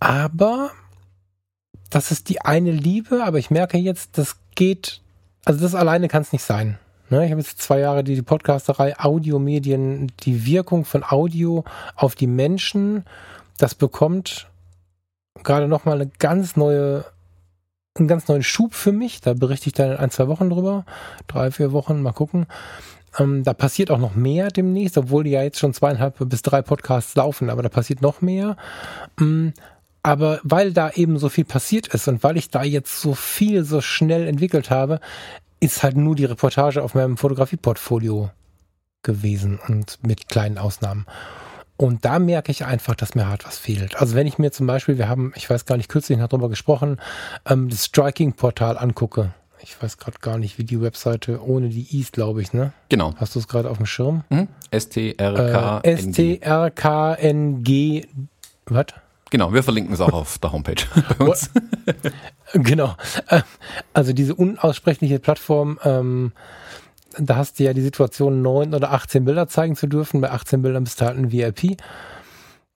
[0.02, 0.72] Aber
[1.92, 5.02] das ist die eine Liebe, aber ich merke jetzt, das geht,
[5.46, 6.80] also das alleine kann es nicht sein.
[7.10, 7.26] Ne?
[7.26, 11.64] Ich habe jetzt zwei Jahre die, Podcasterei Audiomedien, die Wirkung von Audio
[11.96, 13.04] auf die Menschen,
[13.58, 14.48] das bekommt
[15.44, 17.06] gerade nochmal eine ganz neue,
[17.96, 19.22] einen ganz neuen Schub für mich.
[19.22, 20.86] Da berichte ich dann in ein, zwei Wochen drüber.
[21.28, 22.48] Drei, vier Wochen, mal gucken.
[23.20, 26.62] Ähm, da passiert auch noch mehr demnächst, obwohl die ja jetzt schon zweieinhalb bis drei
[26.62, 28.56] Podcasts laufen, aber da passiert noch mehr.
[30.04, 33.64] Aber weil da eben so viel passiert ist und weil ich da jetzt so viel
[33.64, 35.00] so schnell entwickelt habe,
[35.60, 38.32] ist halt nur die Reportage auf meinem Fotografieportfolio
[39.04, 41.06] gewesen und mit kleinen Ausnahmen.
[41.78, 43.96] Und da merke ich einfach, dass mir hart was fehlt.
[43.96, 46.50] Also wenn ich mir zum Beispiel, wir haben, ich weiß gar nicht, kürzlich noch drüber
[46.50, 47.00] gesprochen,
[47.48, 49.34] ähm, das Striking-Portal angucke.
[49.64, 52.74] Ich weiß gerade gar nicht, wie die Webseite ohne die Is, glaube ich, ne?
[52.90, 53.14] Genau.
[53.18, 54.24] Hast du es gerade auf dem Schirm?
[54.30, 54.48] Mhm.
[54.72, 55.88] S-T-R-K-N-G.
[55.88, 58.08] Äh, S-T-R-K-N-G.
[58.66, 58.86] Was?
[59.32, 60.84] Genau, wir verlinken es auch auf der Homepage
[61.18, 61.50] bei uns.
[62.54, 62.96] genau.
[63.30, 63.42] Ähm,
[63.94, 66.34] also diese unaussprechliche Plattform, ähm,
[67.18, 70.22] da hast du ja die Situation, neun oder 18 Bilder zeigen zu dürfen.
[70.22, 71.78] Bei 18 Bildern bist du halt ein VIP.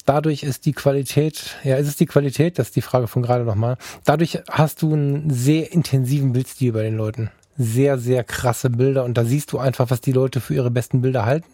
[0.05, 3.43] Dadurch ist die Qualität, ja, ist es die Qualität, das ist die Frage von gerade
[3.43, 3.77] nochmal.
[4.05, 7.31] Dadurch hast du einen sehr intensiven Bildstil bei den Leuten.
[7.57, 11.01] Sehr, sehr krasse Bilder und da siehst du einfach, was die Leute für ihre besten
[11.01, 11.47] Bilder halten.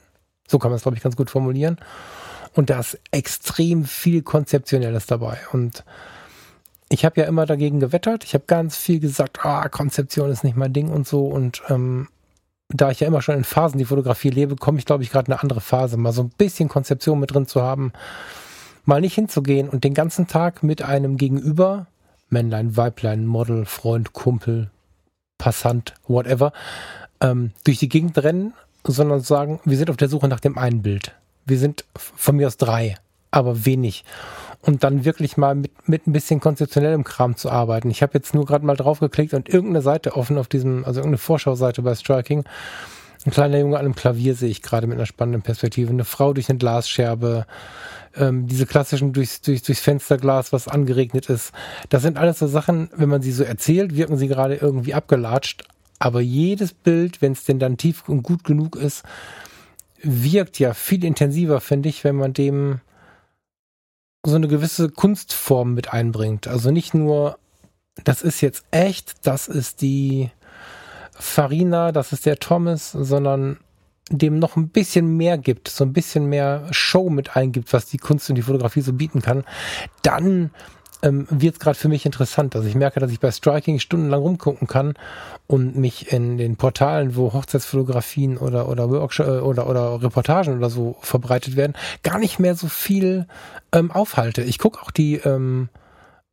[0.47, 1.77] So kann man es, glaube ich, ganz gut formulieren.
[2.53, 5.37] Und da ist extrem viel Konzeptionelles dabei.
[5.51, 5.83] Und
[6.89, 8.25] ich habe ja immer dagegen gewettert.
[8.25, 11.25] Ich habe ganz viel gesagt, ah, Konzeption ist nicht mein Ding und so.
[11.25, 12.09] Und ähm,
[12.67, 15.27] da ich ja immer schon in Phasen die Fotografie lebe, komme ich, glaube ich, gerade
[15.27, 17.93] in eine andere Phase, mal so ein bisschen Konzeption mit drin zu haben,
[18.83, 21.87] mal nicht hinzugehen und den ganzen Tag mit einem Gegenüber,
[22.29, 24.69] Männlein, Weiblein, Model, Freund, Kumpel,
[25.37, 26.51] Passant, whatever,
[27.21, 30.81] ähm, durch die Gegend rennen, sondern sagen, wir sind auf der Suche nach dem einen
[30.81, 31.15] Bild
[31.45, 32.95] wir sind von mir aus drei,
[33.31, 34.03] aber wenig.
[34.61, 37.89] Und dann wirklich mal mit, mit ein bisschen konzeptionellem Kram zu arbeiten.
[37.89, 41.17] Ich habe jetzt nur gerade mal draufgeklickt und irgendeine Seite offen auf diesem, also irgendeine
[41.17, 42.43] Vorschauseite bei Striking.
[43.25, 45.91] Ein kleiner Junge an einem Klavier sehe ich gerade mit einer spannenden Perspektive.
[45.91, 47.45] Eine Frau durch eine Glasscherbe.
[48.15, 51.53] Ähm, diese klassischen durchs, durchs, durchs Fensterglas, was angeregnet ist.
[51.89, 55.63] Das sind alles so Sachen, wenn man sie so erzählt, wirken sie gerade irgendwie abgelatscht.
[55.99, 59.03] Aber jedes Bild, wenn es denn dann tief und gut genug ist,
[60.03, 62.81] wirkt ja viel intensiver, finde ich, wenn man dem
[64.25, 66.47] so eine gewisse Kunstform mit einbringt.
[66.47, 67.39] Also nicht nur,
[68.03, 70.29] das ist jetzt echt, das ist die
[71.13, 73.57] Farina, das ist der Thomas, sondern
[74.09, 77.97] dem noch ein bisschen mehr gibt, so ein bisschen mehr Show mit eingibt, was die
[77.97, 79.43] Kunst und die Fotografie so bieten kann,
[80.03, 80.51] dann
[81.01, 82.55] ähm, wird es gerade für mich interessant.
[82.55, 84.95] Also ich merke, dass ich bei Striking stundenlang rumgucken kann
[85.47, 90.69] und mich in den Portalen, wo Hochzeitsfotografien oder oder Workshop äh, oder oder Reportagen oder
[90.69, 91.73] so verbreitet werden,
[92.03, 93.27] gar nicht mehr so viel
[93.71, 94.43] ähm, aufhalte.
[94.43, 95.69] Ich gucke auch die ähm,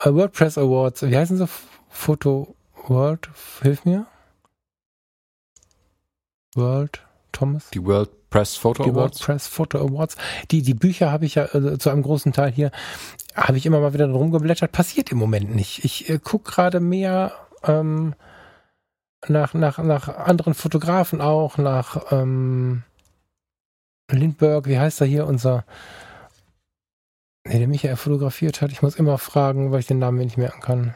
[0.01, 1.03] äh, WordPress Awards.
[1.03, 1.49] Wie heißen sie?
[1.89, 2.55] Photo
[2.87, 3.29] World?
[3.63, 4.07] Hilf mir.
[6.55, 7.03] World
[7.33, 7.71] Thomas?
[7.71, 9.21] Die World Press Photo die Awards.
[9.21, 10.17] Press Photo Awards.
[10.51, 12.71] Die, die Bücher habe ich ja äh, zu einem großen Teil hier
[13.35, 15.85] habe ich immer mal wieder rumgeblättert, passiert im Moment nicht.
[15.85, 17.33] Ich äh, gucke gerade mehr
[17.65, 18.15] ähm,
[19.27, 22.83] nach, nach, nach anderen Fotografen auch, nach ähm,
[24.11, 25.65] Lindbergh, wie heißt er hier, unser,
[27.47, 28.73] nee, der Michael fotografiert hat.
[28.73, 30.95] Ich muss immer fragen, weil ich den Namen nicht merken kann.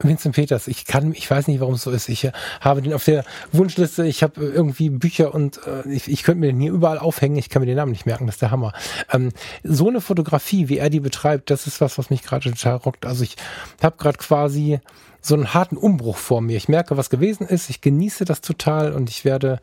[0.00, 2.08] Vincent Peters, ich kann, ich weiß nicht, warum es so ist.
[2.08, 2.30] Ich äh,
[2.60, 6.38] habe den auf der Wunschliste, ich habe äh, irgendwie Bücher und äh, ich, ich könnte
[6.38, 8.52] mir den hier überall aufhängen, ich kann mir den Namen nicht merken, das ist der
[8.52, 8.72] Hammer.
[9.12, 9.32] Ähm,
[9.64, 13.06] so eine Fotografie, wie er die betreibt, das ist was, was mich gerade total rockt.
[13.06, 13.34] Also ich
[13.82, 14.78] habe gerade quasi
[15.20, 16.56] so einen harten Umbruch vor mir.
[16.56, 19.58] Ich merke, was gewesen ist, ich genieße das total und ich werde,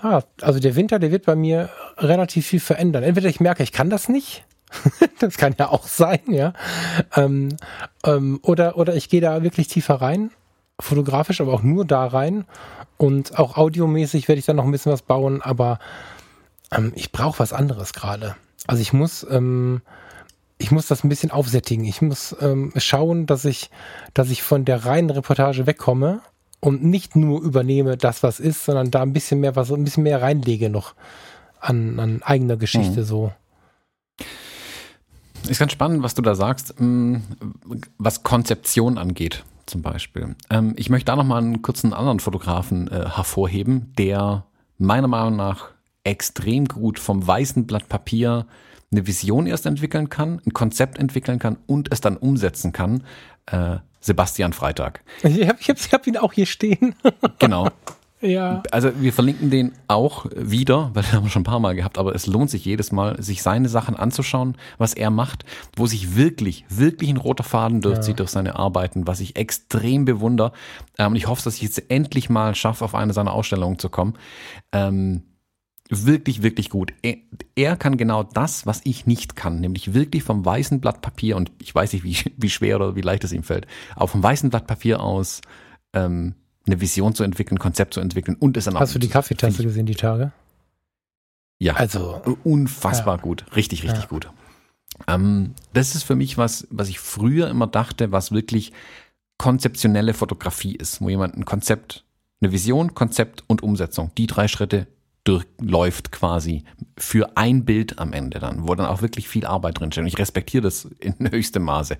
[0.00, 3.04] ah, also der Winter, der wird bei mir relativ viel verändern.
[3.04, 4.44] Entweder ich merke, ich kann das nicht,
[5.18, 6.52] das kann ja auch sein, ja.
[7.16, 7.56] Ähm,
[8.04, 10.30] ähm, oder, oder ich gehe da wirklich tiefer rein,
[10.80, 12.44] fotografisch, aber auch nur da rein.
[12.96, 15.78] Und auch audiomäßig werde ich dann noch ein bisschen was bauen, aber
[16.70, 18.36] ähm, ich brauche was anderes gerade.
[18.66, 19.82] Also ich muss, ähm,
[20.58, 21.84] ich muss das ein bisschen aufsättigen.
[21.84, 23.70] Ich muss ähm, schauen, dass ich,
[24.14, 26.20] dass ich von der reinen Reportage wegkomme
[26.60, 30.04] und nicht nur übernehme das, was ist, sondern da ein bisschen mehr was, ein bisschen
[30.04, 30.94] mehr reinlege noch
[31.60, 33.04] an, an eigener Geschichte mhm.
[33.04, 33.32] so.
[35.48, 37.16] Ist ganz spannend, was du da sagst, mm,
[37.98, 40.34] was Konzeption angeht, zum Beispiel.
[40.50, 44.44] Ähm, ich möchte da nochmal einen kurzen anderen Fotografen äh, hervorheben, der
[44.78, 45.70] meiner Meinung nach
[46.04, 48.46] extrem gut vom weißen Blatt Papier
[48.90, 53.04] eine Vision erst entwickeln kann, ein Konzept entwickeln kann und es dann umsetzen kann.
[53.46, 55.02] Äh, Sebastian Freitag.
[55.22, 56.94] Ich habe ich hab, ich hab ihn auch hier stehen.
[57.38, 57.68] genau.
[58.22, 58.62] Ja.
[58.70, 61.98] Also wir verlinken den auch wieder, weil den haben wir schon ein paar Mal gehabt,
[61.98, 65.44] aber es lohnt sich jedes Mal, sich seine Sachen anzuschauen, was er macht,
[65.76, 68.16] wo sich wirklich, wirklich ein roter Faden durchzieht ja.
[68.16, 70.52] durch seine Arbeiten, was ich extrem bewundere.
[70.98, 74.14] Ähm, ich hoffe, dass ich jetzt endlich mal schaffe, auf eine seiner Ausstellungen zu kommen.
[74.70, 75.24] Ähm,
[75.90, 76.92] wirklich, wirklich gut.
[77.02, 77.16] Er,
[77.56, 81.50] er, kann genau das, was ich nicht kann, nämlich wirklich vom weißen Blatt Papier, und
[81.60, 83.66] ich weiß nicht, wie, wie schwer oder wie leicht es ihm fällt,
[83.96, 85.40] aber vom weißen Blatt Papier aus
[85.92, 86.34] ähm,
[86.66, 88.80] eine Vision zu entwickeln, ein Konzept zu entwickeln und es dann auch.
[88.80, 90.32] Hast du die Kaffeetasse gesehen, die Tage?
[91.58, 91.74] Ja.
[91.74, 92.22] Also.
[92.44, 93.22] Unfassbar ja.
[93.22, 93.44] gut.
[93.54, 94.08] Richtig, richtig ja.
[94.08, 94.30] gut.
[95.06, 98.72] Ähm, das ist für mich was, was ich früher immer dachte, was wirklich
[99.38, 102.04] konzeptionelle Fotografie ist, wo jemand ein Konzept,
[102.40, 104.86] eine Vision, Konzept und Umsetzung, die drei Schritte
[105.24, 106.64] durchläuft quasi
[106.98, 110.02] für ein Bild am Ende dann, wo dann auch wirklich viel Arbeit drinsteht.
[110.02, 111.96] Und ich respektiere das in höchstem Maße.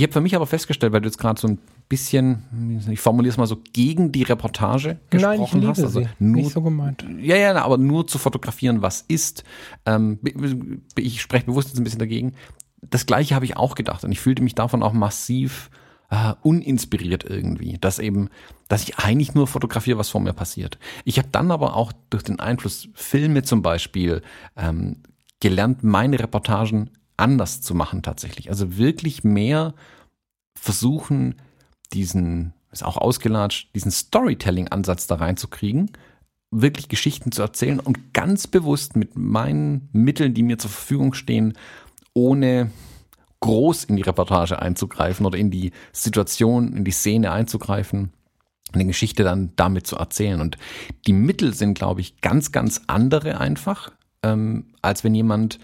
[0.00, 1.58] Ich habe für mich aber festgestellt, weil du jetzt gerade so ein
[1.90, 5.82] bisschen, ich formuliere es mal so, gegen die Reportage gesprochen Nein, ich liebe hast.
[5.82, 7.04] Also nur, nicht so gemeint.
[7.20, 9.44] Ja, ja, aber nur zu fotografieren, was ist.
[9.84, 10.18] Ähm,
[10.96, 12.32] ich spreche bewusst jetzt ein bisschen dagegen.
[12.80, 15.68] Das gleiche habe ich auch gedacht und ich fühlte mich davon auch massiv
[16.08, 18.30] äh, uninspiriert irgendwie, dass eben,
[18.68, 20.78] dass ich eigentlich nur fotografiere, was vor mir passiert.
[21.04, 24.22] Ich habe dann aber auch durch den Einfluss Filme zum Beispiel
[24.56, 24.96] ähm,
[25.40, 26.88] gelernt, meine Reportagen
[27.20, 28.50] anders zu machen tatsächlich.
[28.50, 29.74] Also wirklich mehr
[30.58, 31.36] versuchen,
[31.92, 35.92] diesen, ist auch ausgelatscht, diesen Storytelling-Ansatz da reinzukriegen,
[36.50, 41.56] wirklich Geschichten zu erzählen und ganz bewusst mit meinen Mitteln, die mir zur Verfügung stehen,
[42.12, 42.70] ohne
[43.40, 48.12] groß in die Reportage einzugreifen oder in die Situation, in die Szene einzugreifen,
[48.72, 50.40] eine Geschichte dann damit zu erzählen.
[50.40, 50.58] Und
[51.06, 53.92] die Mittel sind, glaube ich, ganz, ganz andere einfach,
[54.22, 55.58] ähm, als wenn jemand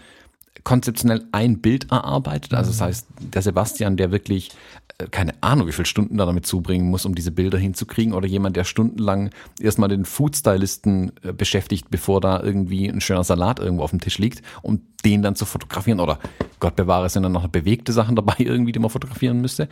[0.63, 2.53] konzeptionell ein Bild erarbeitet.
[2.53, 2.85] Also das mhm.
[2.85, 4.51] heißt, der Sebastian, der wirklich
[4.97, 8.27] äh, keine Ahnung, wie viele Stunden da damit zubringen muss, um diese Bilder hinzukriegen, oder
[8.27, 9.29] jemand, der stundenlang
[9.59, 14.17] erstmal den Foodstylisten äh, beschäftigt, bevor da irgendwie ein schöner Salat irgendwo auf dem Tisch
[14.17, 15.99] liegt, um den dann zu fotografieren.
[15.99, 16.19] Oder
[16.59, 19.69] Gott bewahre, sind dann noch bewegte Sachen dabei irgendwie, die man fotografieren müsste.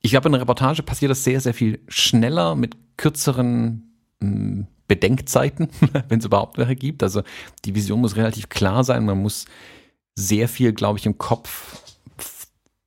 [0.00, 5.68] Ich glaube, in der Reportage passiert das sehr, sehr viel schneller mit kürzeren hm, Bedenkzeiten,
[6.08, 7.02] wenn es überhaupt welche gibt.
[7.02, 7.22] Also
[7.64, 9.06] die Vision muss relativ klar sein.
[9.06, 9.46] Man muss
[10.14, 11.82] sehr viel, glaube ich, im Kopf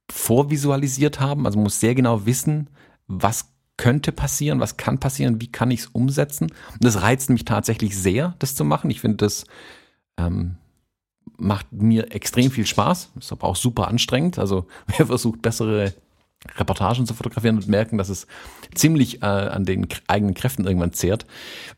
[0.10, 1.46] vorvisualisiert haben.
[1.46, 2.70] Also muss sehr genau wissen,
[3.08, 6.52] was könnte passieren, was kann passieren, wie kann ich es umsetzen.
[6.74, 8.90] Und das reizt mich tatsächlich sehr, das zu machen.
[8.90, 9.46] Ich finde, das
[10.18, 10.56] ähm,
[11.38, 13.12] macht mir extrem viel Spaß.
[13.20, 14.40] Ist aber auch super anstrengend.
[14.40, 14.68] Also
[14.98, 15.94] wer versucht, bessere
[16.56, 18.28] Reportagen zu fotografieren und merken, dass es
[18.74, 21.26] ziemlich äh, an den eigenen Kräften irgendwann zehrt.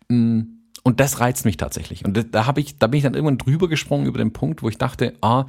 [0.09, 0.41] Mm,
[0.83, 2.05] und das reizt mich tatsächlich.
[2.05, 4.69] Und da habe ich, da bin ich dann irgendwann drüber gesprungen über den Punkt, wo
[4.69, 5.45] ich dachte, ah,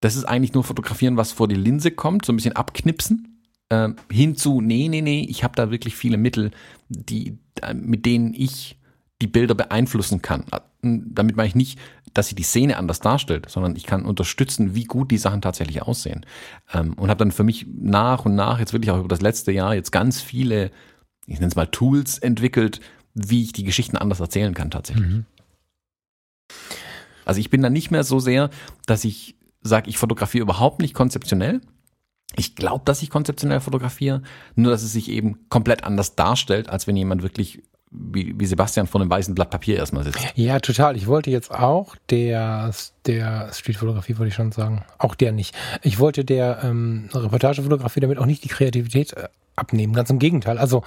[0.00, 3.42] das ist eigentlich nur fotografieren, was vor die Linse kommt, so ein bisschen abknipsen.
[3.68, 6.50] Äh, hinzu, nee, nee, nee, ich habe da wirklich viele Mittel,
[6.88, 7.38] die,
[7.74, 8.78] mit denen ich
[9.20, 10.44] die Bilder beeinflussen kann.
[10.52, 11.78] Äh, damit meine ich nicht,
[12.14, 15.82] dass sie die Szene anders darstellt, sondern ich kann unterstützen, wie gut die Sachen tatsächlich
[15.82, 16.24] aussehen.
[16.72, 19.52] Ähm, und habe dann für mich nach und nach, jetzt wirklich auch über das letzte
[19.52, 20.70] Jahr, jetzt ganz viele,
[21.26, 22.80] ich nenne es mal Tools entwickelt,
[23.14, 25.06] wie ich die Geschichten anders erzählen kann tatsächlich.
[25.06, 25.24] Mhm.
[27.24, 28.50] Also ich bin da nicht mehr so sehr,
[28.86, 31.60] dass ich sage, ich fotografiere überhaupt nicht konzeptionell.
[32.36, 34.22] Ich glaube, dass ich konzeptionell fotografiere,
[34.54, 38.86] nur dass es sich eben komplett anders darstellt, als wenn jemand wirklich wie, wie Sebastian
[38.86, 40.18] vor einem weißen Blatt Papier erstmal sitzt.
[40.34, 40.96] Ja, total.
[40.96, 42.72] Ich wollte jetzt auch der,
[43.06, 45.54] der Streetfotografie, wollte ich schon sagen, auch der nicht.
[45.82, 49.94] Ich wollte der ähm, Reportagefotografie damit auch nicht die Kreativität äh, abnehmen.
[49.94, 50.58] Ganz im Gegenteil.
[50.58, 50.82] Also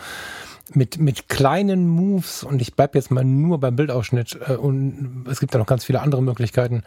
[0.75, 5.39] mit, mit kleinen Moves, und ich bleibe jetzt mal nur beim Bildausschnitt, äh, und es
[5.39, 6.83] gibt da noch ganz viele andere Möglichkeiten,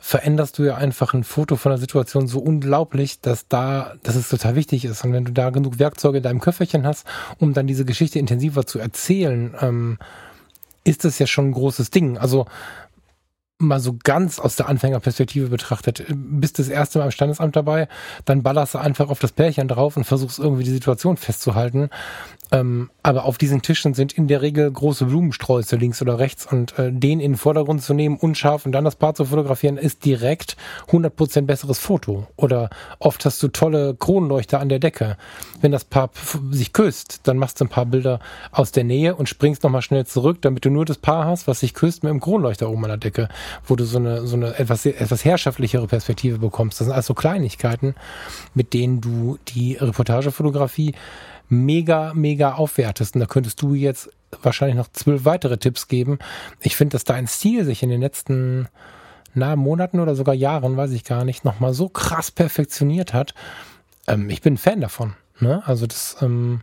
[0.00, 4.28] veränderst du ja einfach ein Foto von der Situation so unglaublich, dass da, dass es
[4.28, 5.04] total wichtig ist.
[5.04, 7.06] Und wenn du da genug Werkzeuge in deinem Köfferchen hast,
[7.38, 9.98] um dann diese Geschichte intensiver zu erzählen, ähm,
[10.84, 12.18] ist das ja schon ein großes Ding.
[12.18, 12.46] Also
[13.62, 17.88] mal so ganz aus der Anfängerperspektive betrachtet, bist das erste Mal im Standesamt dabei,
[18.24, 21.88] dann ballerst du einfach auf das Pärchen drauf und versuchst irgendwie die Situation festzuhalten.
[22.52, 26.78] Ähm, aber auf diesen Tischen sind in der Regel große Blumensträuße links oder rechts und
[26.78, 30.04] äh, den in den Vordergrund zu nehmen, unscharf und dann das Paar zu fotografieren, ist
[30.04, 30.58] direkt
[30.90, 32.26] 100% besseres Foto.
[32.36, 35.16] Oder oft hast du tolle Kronleuchter an der Decke.
[35.62, 36.10] Wenn das Paar
[36.50, 40.04] sich küsst, dann machst du ein paar Bilder aus der Nähe und springst nochmal schnell
[40.04, 42.90] zurück, damit du nur das Paar hast, was sich küsst mit dem Kronleuchter oben an
[42.90, 43.28] der Decke,
[43.64, 46.80] wo du so eine, so eine etwas, etwas herrschaftlichere Perspektive bekommst.
[46.80, 47.94] Das sind also Kleinigkeiten,
[48.52, 50.94] mit denen du die Reportagefotografie
[51.52, 53.14] mega, mega aufwertest.
[53.14, 54.10] Und da könntest du jetzt
[54.42, 56.18] wahrscheinlich noch zwölf weitere Tipps geben.
[56.60, 58.68] Ich finde, dass dein Stil sich in den letzten
[59.34, 63.34] na, Monaten oder sogar Jahren, weiß ich gar nicht, nochmal so krass perfektioniert hat.
[64.06, 65.14] Ähm, ich bin ein Fan davon.
[65.40, 65.62] Ne?
[65.66, 66.60] Also das ähm,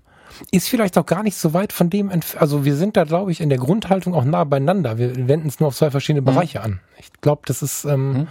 [0.51, 2.41] ist vielleicht auch gar nicht so weit von dem entfernt.
[2.41, 4.97] Also wir sind da, glaube ich, in der Grundhaltung auch nah beieinander.
[4.97, 6.25] Wir wenden es nur auf zwei verschiedene mhm.
[6.25, 6.79] Bereiche an.
[6.97, 7.85] Ich glaube, das ist.
[7.85, 8.27] Ähm, mhm.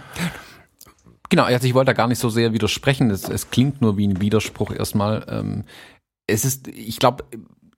[1.29, 3.11] Genau, also ich wollte da gar nicht so sehr widersprechen.
[3.11, 5.25] Es, es klingt nur wie ein Widerspruch erstmal.
[5.29, 5.63] Ähm,
[6.29, 7.25] es ist, ich glaube,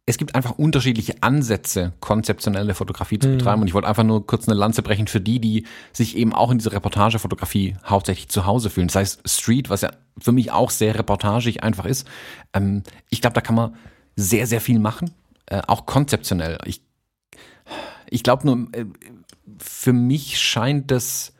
[0.05, 3.37] es gibt einfach unterschiedliche Ansätze, konzeptionelle Fotografie zu mhm.
[3.37, 3.57] betreiben.
[3.57, 3.61] Mhm.
[3.61, 6.51] Und ich wollte einfach nur kurz eine Lanze brechen für die, die sich eben auch
[6.51, 8.87] in dieser Reportagefotografie hauptsächlich zu Hause fühlen.
[8.87, 12.07] Das heißt Street, was ja für mich auch sehr reportagig einfach ist.
[12.53, 13.75] Ähm, ich glaube, da kann man
[14.15, 15.11] sehr, sehr viel machen,
[15.45, 16.57] äh, auch konzeptionell.
[16.65, 16.81] Ich,
[18.09, 18.85] ich glaube nur, äh,
[19.59, 21.33] für mich scheint das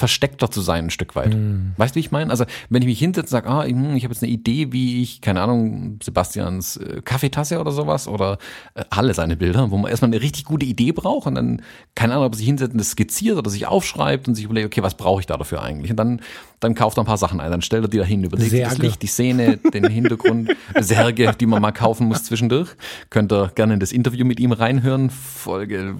[0.00, 1.34] versteckter zu sein ein Stück weit.
[1.34, 1.72] Mm.
[1.76, 2.30] Weißt du, wie ich meine?
[2.30, 5.02] Also wenn ich mich hinsetze und sage, ah, hm, ich habe jetzt eine Idee, wie
[5.02, 8.38] ich, keine Ahnung, Sebastians äh, Kaffeetasse oder sowas oder
[8.74, 11.62] äh, alle seine Bilder, wo man erstmal eine richtig gute Idee braucht und dann,
[11.94, 14.66] keine Ahnung, ob er sich hinsetzt und das skizziert oder sich aufschreibt und sich überlegt,
[14.66, 15.90] okay, was brauche ich da dafür eigentlich?
[15.90, 16.22] Und dann,
[16.60, 18.70] dann kauft er ein paar Sachen ein, dann stellt er die da hin, überlegt Särge.
[18.70, 22.70] das Licht, die Szene, den Hintergrund, Särge, die man mal kaufen muss zwischendurch.
[23.10, 25.94] Könnt ihr gerne in das Interview mit ihm reinhören, Folge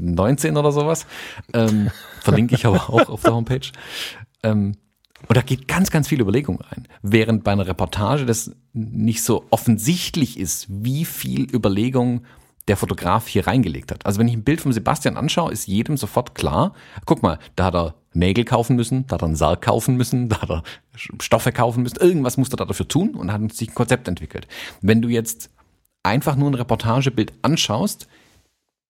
[0.00, 1.06] 19 oder sowas.
[1.54, 1.90] Ähm,
[2.20, 3.45] verlinke ich aber auch auf der Homepage.
[4.42, 4.76] Ähm,
[5.28, 6.86] und da geht ganz, ganz viel Überlegung rein.
[7.02, 12.22] Während bei einer Reportage das nicht so offensichtlich ist, wie viel Überlegung
[12.68, 14.04] der Fotograf hier reingelegt hat.
[14.04, 16.74] Also wenn ich ein Bild von Sebastian anschaue, ist jedem sofort klar,
[17.06, 20.28] guck mal, da hat er Nägel kaufen müssen, da hat er einen Sarg kaufen müssen,
[20.28, 20.62] da hat er
[20.94, 24.48] Stoffe kaufen müssen, irgendwas musste er dafür tun und hat sich ein Konzept entwickelt.
[24.80, 25.50] Wenn du jetzt
[26.02, 28.08] einfach nur ein Reportagebild anschaust,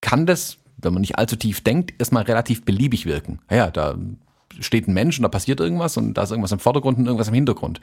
[0.01, 3.41] kann das wenn man nicht allzu tief denkt, erstmal relativ beliebig wirken.
[3.51, 3.97] Ja, da
[4.61, 7.29] steht ein Mensch und da passiert irgendwas und da ist irgendwas im Vordergrund und irgendwas
[7.29, 7.81] im Hintergrund.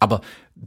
[0.00, 0.20] Aber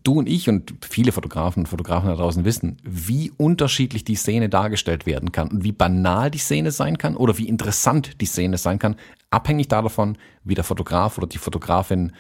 [0.04, 4.50] du und ich und viele Fotografen und Fotografen da draußen wissen, wie unterschiedlich die Szene
[4.50, 8.58] dargestellt werden kann und wie banal die Szene sein kann oder wie interessant die Szene
[8.58, 8.96] sein kann,
[9.30, 12.12] abhängig davon, wie der Fotograf oder die Fotografin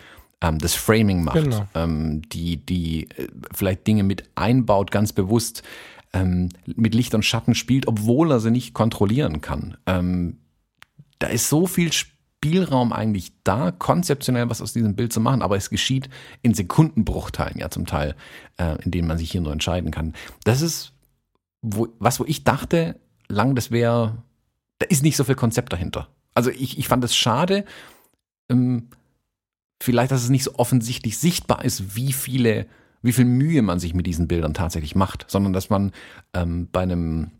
[0.42, 1.68] ähm, das Framing macht, genau.
[1.76, 5.64] ähm, die, die äh, vielleicht Dinge mit einbaut, ganz bewusst
[6.14, 9.78] ähm, mit Licht und Schatten spielt, obwohl er sie nicht kontrollieren kann.
[9.86, 10.38] Ähm,
[11.20, 11.92] da ist so viel
[12.44, 16.10] Spielraum eigentlich da, konzeptionell was aus diesem Bild zu machen, aber es geschieht
[16.42, 18.16] in Sekundenbruchteilen ja zum Teil,
[18.58, 20.14] äh, in denen man sich hier nur entscheiden kann.
[20.44, 20.94] Das ist
[21.62, 24.24] wo, was, wo ich dachte, lang, das wäre,
[24.80, 26.08] da ist nicht so viel Konzept dahinter.
[26.34, 27.64] Also ich, ich fand es schade,
[28.50, 28.88] ähm,
[29.80, 32.66] vielleicht, dass es nicht so offensichtlich sichtbar ist, wie viele
[33.04, 35.92] wie viel Mühe man sich mit diesen Bildern tatsächlich macht, sondern dass man
[36.36, 37.32] ähm, bei einem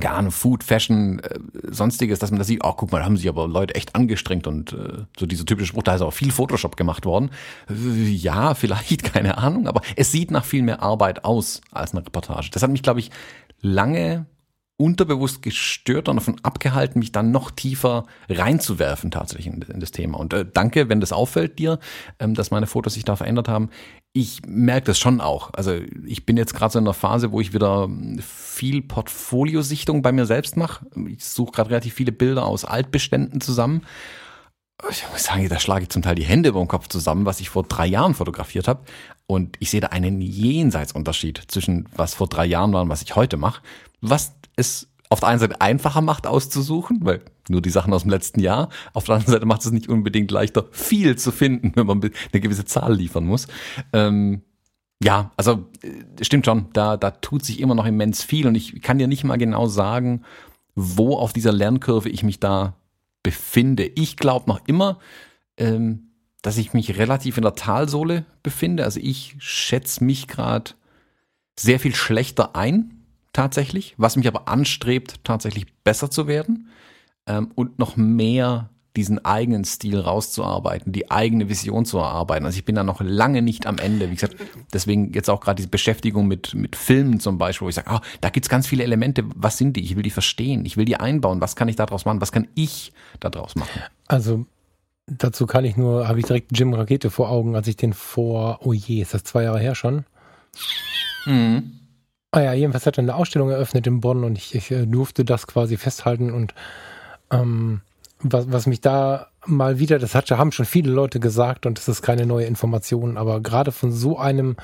[0.00, 1.38] gar eine Food, Fashion, äh,
[1.70, 4.46] sonstiges, dass man da sieht, oh, guck mal, da haben sich aber Leute echt angestrengt
[4.46, 7.30] und äh, so dieser typische Spruch, da ist auch viel Photoshop gemacht worden.
[7.68, 12.04] Äh, ja, vielleicht, keine Ahnung, aber es sieht nach viel mehr Arbeit aus als eine
[12.04, 12.50] Reportage.
[12.52, 13.10] Das hat mich, glaube ich,
[13.60, 14.26] lange
[14.76, 20.18] unterbewusst gestört und davon abgehalten, mich dann noch tiefer reinzuwerfen tatsächlich in, in das Thema.
[20.18, 21.78] Und äh, danke, wenn das auffällt dir,
[22.18, 23.70] ähm, dass meine Fotos sich da verändert haben.
[24.12, 25.52] Ich merke das schon auch.
[25.54, 27.88] Also ich bin jetzt gerade so in einer Phase, wo ich wieder
[28.20, 30.86] viel Portfoliosichtung bei mir selbst mache.
[31.08, 33.82] Ich suche gerade relativ viele Bilder aus Altbeständen zusammen.
[34.90, 37.40] Ich muss sagen, da schlage ich zum Teil die Hände über den Kopf zusammen, was
[37.40, 38.84] ich vor drei Jahren fotografiert habe.
[39.26, 43.16] Und ich sehe da einen Jenseitsunterschied zwischen was vor drei Jahren war und was ich
[43.16, 43.62] heute mache.
[44.00, 48.10] Was es auf der einen Seite einfacher macht auszusuchen, weil nur die Sachen aus dem
[48.10, 48.68] letzten Jahr.
[48.94, 52.40] Auf der anderen Seite macht es nicht unbedingt leichter, viel zu finden, wenn man eine
[52.40, 53.46] gewisse Zahl liefern muss.
[53.92, 54.42] Ähm,
[55.02, 58.80] ja, also äh, stimmt schon, da, da tut sich immer noch immens viel und ich
[58.82, 60.24] kann dir nicht mal genau sagen,
[60.74, 62.74] wo auf dieser Lernkurve ich mich da
[63.22, 63.84] befinde.
[63.84, 64.98] Ich glaube noch immer,
[65.56, 66.10] ähm,
[66.42, 68.84] dass ich mich relativ in der Talsohle befinde.
[68.84, 70.72] Also ich schätze mich gerade
[71.58, 73.03] sehr viel schlechter ein
[73.34, 76.70] tatsächlich, was mich aber anstrebt, tatsächlich besser zu werden
[77.26, 82.46] ähm, und noch mehr diesen eigenen Stil rauszuarbeiten, die eigene Vision zu erarbeiten.
[82.46, 84.08] Also ich bin da noch lange nicht am Ende.
[84.08, 84.36] Wie gesagt,
[84.72, 87.98] deswegen jetzt auch gerade diese Beschäftigung mit, mit Filmen zum Beispiel, wo ich sage, oh,
[88.20, 89.24] da gibt's ganz viele Elemente.
[89.34, 89.82] Was sind die?
[89.82, 90.64] Ich will die verstehen.
[90.64, 91.40] Ich will die einbauen.
[91.40, 92.20] Was kann ich daraus machen?
[92.20, 93.82] Was kann ich daraus machen?
[94.06, 94.46] Also
[95.06, 98.60] dazu kann ich nur, habe ich direkt Jim Rakete vor Augen, als ich den vor,
[98.62, 100.04] oh je, ist das zwei Jahre her schon?
[101.26, 101.80] Mhm
[102.34, 105.24] Ah ja, jedenfalls hat er eine Ausstellung eröffnet in Bonn und ich, ich äh, durfte
[105.24, 106.52] das quasi festhalten und
[107.30, 107.80] ähm,
[108.18, 111.86] was, was mich da mal wieder, das hat, haben schon viele Leute gesagt und es
[111.86, 114.56] ist keine neue Information, aber gerade von so einem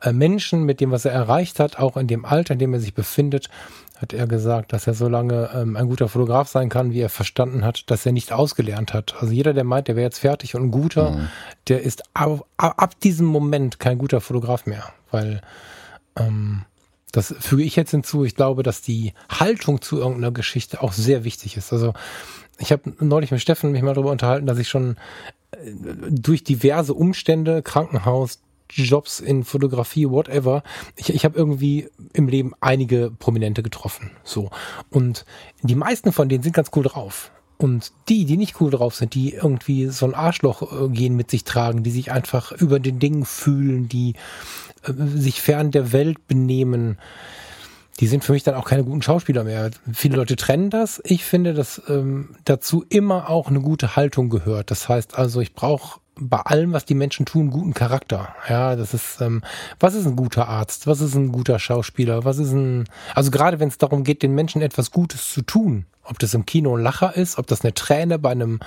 [0.00, 2.80] äh, Menschen, mit dem, was er erreicht hat, auch in dem Alter, in dem er
[2.80, 3.50] sich befindet,
[4.00, 7.10] hat er gesagt, dass er so lange ähm, ein guter Fotograf sein kann, wie er
[7.10, 9.16] verstanden hat, dass er nicht ausgelernt hat.
[9.20, 11.28] Also jeder, der meint, der wäre jetzt fertig und guter, mhm.
[11.68, 15.42] der ist ab, ab, diesem Moment kein guter Fotograf mehr, weil
[16.16, 16.62] ähm,
[17.12, 18.24] das füge ich jetzt hinzu.
[18.24, 21.72] Ich glaube, dass die Haltung zu irgendeiner Geschichte auch sehr wichtig ist.
[21.72, 21.94] Also
[22.58, 24.96] ich habe neulich mit Steffen mich mal darüber unterhalten, dass ich schon
[25.52, 25.56] äh,
[26.10, 28.40] durch diverse Umstände, Krankenhaus,
[28.70, 30.62] Jobs in Fotografie, whatever.
[30.96, 34.10] Ich, ich habe irgendwie im Leben einige Prominente getroffen.
[34.24, 34.50] So.
[34.90, 35.24] Und
[35.62, 37.30] die meisten von denen sind ganz cool drauf.
[37.56, 41.28] Und die, die nicht cool drauf sind, die irgendwie so ein Arschloch äh, gehen mit
[41.30, 44.14] sich tragen, die sich einfach über den Dingen fühlen, die
[44.96, 46.98] sich fern der Welt benehmen,
[48.00, 49.70] die sind für mich dann auch keine guten Schauspieler mehr.
[49.92, 51.00] Viele Leute trennen das.
[51.04, 54.70] Ich finde, dass ähm, dazu immer auch eine gute Haltung gehört.
[54.70, 58.34] Das heißt also, ich brauche bei allem, was die Menschen tun, guten Charakter.
[58.48, 59.42] Ja, das ist, ähm,
[59.78, 60.86] was ist ein guter Arzt?
[60.86, 62.24] Was ist ein guter Schauspieler?
[62.24, 65.86] Was ist ein, also gerade wenn es darum geht, den Menschen etwas Gutes zu tun,
[66.04, 68.60] ob das im Kino ein Lacher ist, ob das eine Träne bei einem,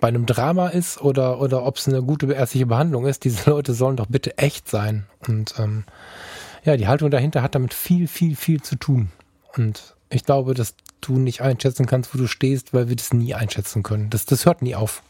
[0.00, 3.74] bei einem Drama ist oder, oder ob es eine gute ärztliche Behandlung ist, diese Leute
[3.74, 5.06] sollen doch bitte echt sein.
[5.26, 5.84] Und ähm,
[6.64, 9.10] ja, die Haltung dahinter hat damit viel, viel, viel zu tun.
[9.56, 13.34] Und ich glaube, dass du nicht einschätzen kannst, wo du stehst, weil wir das nie
[13.34, 14.10] einschätzen können.
[14.10, 15.02] Das, das hört nie auf.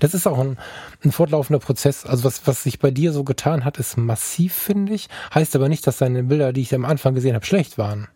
[0.00, 0.58] Das ist auch ein,
[1.04, 2.06] ein fortlaufender Prozess.
[2.06, 5.08] Also was, was sich bei dir so getan hat, ist massiv, finde ich.
[5.34, 8.08] Heißt aber nicht, dass deine Bilder, die ich am Anfang gesehen habe, schlecht waren.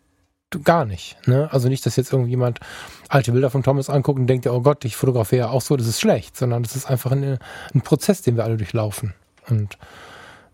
[0.63, 1.15] Gar nicht.
[1.27, 1.47] Ne?
[1.51, 2.59] Also nicht, dass jetzt irgendjemand
[3.07, 5.99] alte Bilder von Thomas anguckt und denkt, oh Gott, ich fotografiere auch so, das ist
[5.99, 7.37] schlecht, sondern das ist einfach ein,
[7.73, 9.13] ein Prozess, den wir alle durchlaufen.
[9.47, 9.77] Und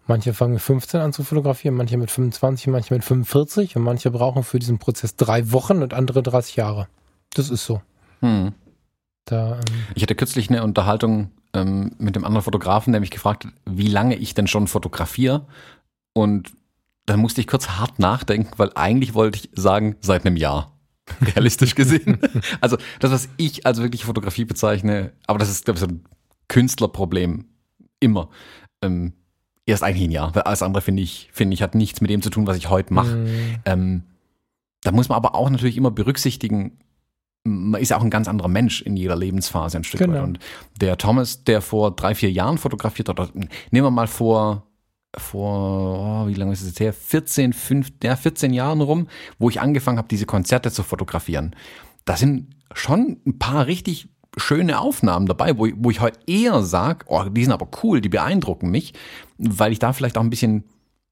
[0.05, 4.11] manche fangen mit 15 an zu fotografieren, manche mit 25, manche mit 45 und manche
[4.11, 6.87] brauchen für diesen Prozess drei Wochen und andere 30 Jahre.
[7.33, 7.81] Das ist so.
[8.19, 8.53] Hm.
[9.25, 9.61] Da, ähm
[9.95, 13.87] ich hatte kürzlich eine Unterhaltung ähm, mit dem anderen Fotografen, der mich gefragt hat, wie
[13.87, 15.47] lange ich denn schon fotografiere.
[16.13, 16.53] Und
[17.05, 20.71] dann musste ich kurz hart nachdenken, weil eigentlich wollte ich sagen, seit einem Jahr.
[21.21, 22.19] Realistisch gesehen.
[22.61, 26.03] also das, was ich als wirklich Fotografie bezeichne, aber das ist, glaube ich, so ein
[26.47, 27.45] Künstlerproblem.
[27.99, 28.29] Immer.
[28.81, 29.13] Ähm,
[29.65, 30.33] erst eigentlich ein Jahr.
[30.35, 32.69] Weil alles andere, finde ich, finde ich, hat nichts mit dem zu tun, was ich
[32.69, 33.15] heute mache.
[33.15, 33.55] Mhm.
[33.65, 34.03] Ähm,
[34.81, 36.77] da muss man aber auch natürlich immer berücksichtigen,
[37.45, 40.13] man ist ja auch ein ganz anderer Mensch in jeder Lebensphase ein Stück genau.
[40.13, 40.23] weit.
[40.23, 40.39] Und
[40.81, 44.63] der Thomas, der vor drei, vier Jahren fotografiert hat, nehmen wir mal vor,
[45.15, 46.91] vor, oh, wie lange ist es jetzt her?
[46.91, 51.55] 14, 5, ja, 14 Jahren rum, wo ich angefangen habe, diese Konzerte zu fotografieren.
[52.03, 57.05] Da sind schon ein paar richtig schöne Aufnahmen dabei, wo, wo ich heute eher sage,
[57.07, 58.93] oh, die sind aber cool, die beeindrucken mich,
[59.37, 60.65] weil ich da vielleicht auch ein bisschen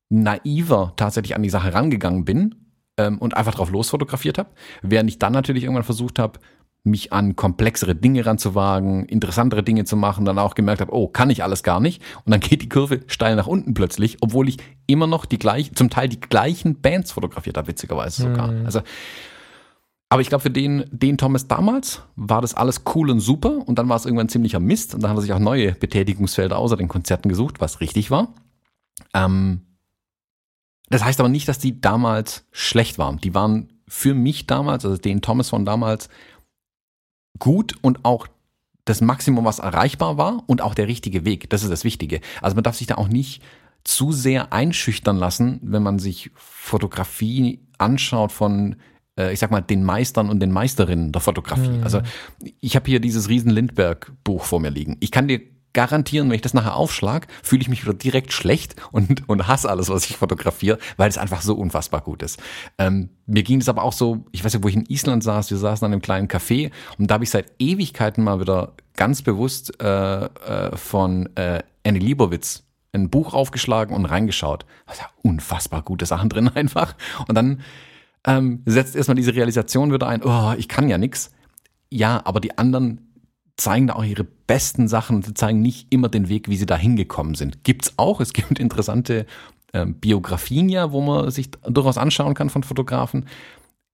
[0.10, 2.63] naiver tatsächlich an die Sache rangegangen bin
[2.98, 4.50] ähm, und einfach drauf losfotografiert habe.
[4.82, 6.40] Während ich dann natürlich irgendwann versucht habe,
[6.86, 11.30] mich an komplexere Dinge ranzuwagen, interessantere Dinge zu machen, dann auch gemerkt habe, oh, kann
[11.30, 12.02] ich alles gar nicht.
[12.26, 15.76] Und dann geht die Kurve steil nach unten plötzlich, obwohl ich immer noch die gleichen,
[15.76, 18.52] zum Teil die gleichen Bands fotografiert habe, witzigerweise sogar.
[18.52, 18.66] Mhm.
[18.66, 18.82] Also,
[20.10, 23.80] aber ich glaube, für den, den Thomas damals war das alles cool und super und
[23.80, 26.76] dann war es irgendwann ziemlicher Mist und dann hat er sich auch neue Betätigungsfelder außer
[26.76, 28.34] den Konzerten gesucht, was richtig war.
[29.14, 29.62] Ähm,
[30.90, 33.20] das heißt aber nicht, dass die damals schlecht waren.
[33.20, 36.10] Die waren für mich damals, also den Thomas von damals,
[37.40, 38.28] gut und auch
[38.86, 41.50] das Maximum, was erreichbar war und auch der richtige Weg.
[41.50, 42.22] Das ist das Wichtige.
[42.42, 43.42] Also man darf sich da auch nicht
[43.84, 48.76] zu sehr einschüchtern lassen, wenn man sich Fotografie anschaut von,
[49.18, 51.78] äh, ich sag mal, den Meistern und den Meisterinnen der Fotografie.
[51.78, 51.84] Mhm.
[51.84, 52.02] Also
[52.60, 54.98] ich habe hier dieses Riesen Lindbergh Buch vor mir liegen.
[55.00, 55.42] Ich kann dir
[55.74, 59.70] garantieren, wenn ich das nachher aufschlag, fühle ich mich wieder direkt schlecht und, und hasse
[59.70, 62.42] alles, was ich fotografiere, weil es einfach so unfassbar gut ist.
[62.78, 65.50] Ähm, mir ging es aber auch so, ich weiß nicht, wo ich in Island saß,
[65.50, 69.22] wir saßen an einem kleinen Café und da habe ich seit Ewigkeiten mal wieder ganz
[69.22, 72.64] bewusst äh, äh, von äh, Annie Liebowitz
[72.94, 74.66] ein Buch aufgeschlagen und reingeschaut.
[74.86, 76.96] Da ja unfassbar gute Sachen drin einfach.
[77.28, 77.62] Und dann
[78.26, 81.32] ähm, setzt erstmal diese Realisation wieder ein, oh, ich kann ja nix.
[81.90, 83.13] Ja, aber die anderen
[83.58, 86.76] zeigen da auch ihre besten Sachen und zeigen nicht immer den Weg, wie sie da
[86.76, 87.64] hingekommen sind.
[87.64, 88.20] Gibt's auch.
[88.20, 89.26] Es gibt interessante
[89.74, 93.28] äh, Biografien ja, wo man sich durchaus anschauen kann von Fotografen.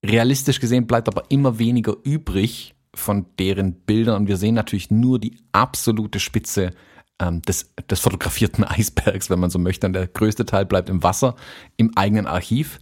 [0.06, 5.20] Realistisch gesehen bleibt aber immer weniger übrig von deren Bildern und wir sehen natürlich nur
[5.20, 6.72] die absolute Spitze
[7.20, 9.88] ähm, des, des fotografierten Eisbergs, wenn man so möchte.
[9.88, 11.36] Und der größte Teil bleibt im Wasser,
[11.78, 12.80] im eigenen Archiv.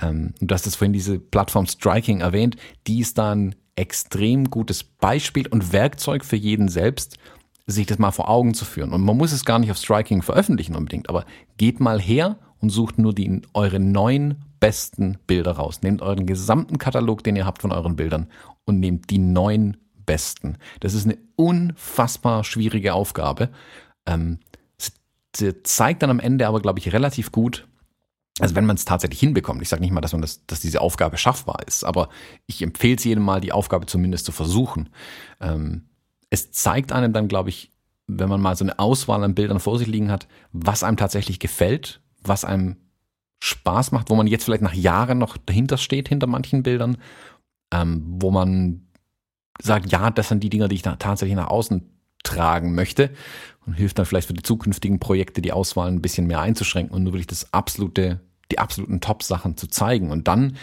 [0.00, 2.56] Ähm, du hast es vorhin diese Plattform Striking erwähnt,
[2.86, 7.16] die ist dann extrem gutes Beispiel und Werkzeug für jeden selbst,
[7.66, 8.92] sich das mal vor Augen zu führen.
[8.92, 11.24] Und man muss es gar nicht auf Striking veröffentlichen unbedingt, aber
[11.58, 15.82] geht mal her und sucht nur die eure neun besten Bilder raus.
[15.82, 18.26] Nehmt euren gesamten Katalog, den ihr habt von euren Bildern
[18.64, 19.76] und nehmt die neun
[20.06, 20.56] besten.
[20.80, 23.50] Das ist eine unfassbar schwierige Aufgabe.
[24.06, 24.38] Ähm,
[25.36, 27.68] sie zeigt dann am Ende aber, glaube ich, relativ gut,
[28.40, 30.80] also wenn man es tatsächlich hinbekommt, ich sage nicht mal, dass man das, dass diese
[30.80, 32.08] Aufgabe schaffbar ist, aber
[32.46, 34.90] ich empfehle es jedem mal, die Aufgabe zumindest zu versuchen.
[35.40, 35.88] Ähm,
[36.30, 37.72] es zeigt einem dann, glaube ich,
[38.06, 41.38] wenn man mal so eine Auswahl an Bildern vor sich liegen hat, was einem tatsächlich
[41.40, 42.76] gefällt, was einem
[43.40, 46.96] Spaß macht, wo man jetzt vielleicht nach Jahren noch dahinter steht, hinter manchen Bildern,
[47.72, 48.88] ähm, wo man
[49.60, 51.82] sagt, ja, das sind die Dinger, die ich tatsächlich nach außen
[52.24, 53.10] tragen möchte
[53.66, 57.04] und hilft dann vielleicht für die zukünftigen Projekte die Auswahl ein bisschen mehr einzuschränken und
[57.04, 58.20] nur wirklich das absolute
[58.50, 60.10] die absoluten Top-Sachen zu zeigen.
[60.10, 60.56] Und dann,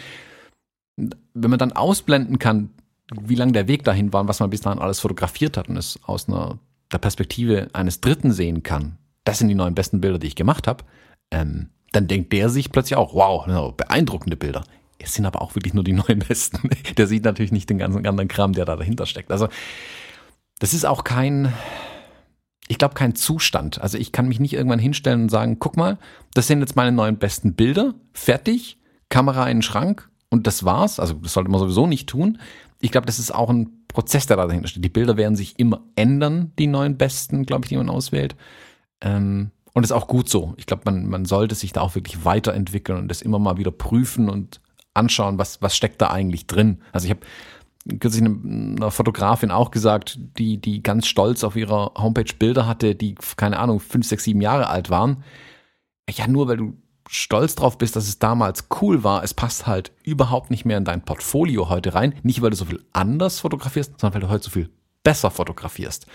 [0.96, 2.70] wenn man dann ausblenden kann,
[3.12, 5.76] wie lang der Weg dahin war und was man bis dahin alles fotografiert hat und
[5.76, 6.58] es aus einer
[6.92, 10.66] der Perspektive eines Dritten sehen kann, das sind die neuen besten Bilder, die ich gemacht
[10.66, 10.84] habe,
[11.30, 14.64] ähm, dann denkt der sich plötzlich auch, wow, beeindruckende Bilder.
[14.98, 16.70] Es sind aber auch wirklich nur die neuen besten.
[16.96, 19.30] Der sieht natürlich nicht den ganzen anderen Kram, der da dahinter steckt.
[19.30, 19.48] Also,
[20.58, 21.52] das ist auch kein,
[22.68, 23.80] ich glaube, kein Zustand.
[23.80, 25.98] Also ich kann mich nicht irgendwann hinstellen und sagen, guck mal,
[26.34, 30.98] das sind jetzt meine neuen besten Bilder, fertig, Kamera in den Schrank und das war's.
[30.98, 32.38] Also das sollte man sowieso nicht tun.
[32.80, 34.84] Ich glaube, das ist auch ein Prozess, der da dahinter steht.
[34.84, 38.36] Die Bilder werden sich immer ändern, die neuen besten, glaube ich, die man auswählt.
[39.00, 40.54] Ähm, und ist auch gut so.
[40.56, 43.70] Ich glaube, man, man sollte sich da auch wirklich weiterentwickeln und das immer mal wieder
[43.70, 44.60] prüfen und
[44.94, 46.78] anschauen, was, was steckt da eigentlich drin.
[46.92, 47.20] Also ich habe
[48.00, 53.14] kürzlich einer Fotografin auch gesagt, die, die ganz stolz auf ihrer Homepage Bilder hatte, die,
[53.36, 55.22] keine Ahnung, fünf, sechs, sieben Jahre alt waren.
[56.10, 56.76] Ja, nur weil du
[57.08, 60.84] stolz drauf bist, dass es damals cool war, es passt halt überhaupt nicht mehr in
[60.84, 62.14] dein Portfolio heute rein.
[62.22, 64.70] Nicht, weil du so viel anders fotografierst, sondern weil du heute so viel
[65.04, 66.06] besser fotografierst.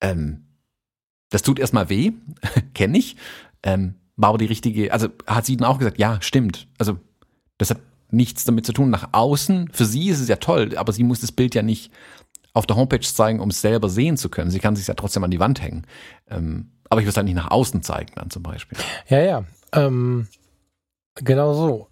[0.00, 0.44] Ähm,
[1.30, 2.12] das tut erstmal weh,
[2.74, 3.16] kenne ich.
[3.62, 6.68] Ähm, war aber die richtige, also hat sie dann auch gesagt, ja, stimmt.
[6.78, 6.98] Also
[7.58, 7.80] das hat
[8.14, 8.90] nichts damit zu tun.
[8.90, 11.90] Nach außen, für sie ist es ja toll, aber sie muss das Bild ja nicht
[12.52, 14.50] auf der Homepage zeigen, um es selber sehen zu können.
[14.50, 15.86] Sie kann sich ja trotzdem an die Wand hängen.
[16.30, 18.78] Ähm, aber ich will es halt nicht nach außen zeigen dann zum Beispiel.
[19.08, 19.44] Ja, ja.
[19.72, 20.28] Ähm,
[21.16, 21.88] genau so.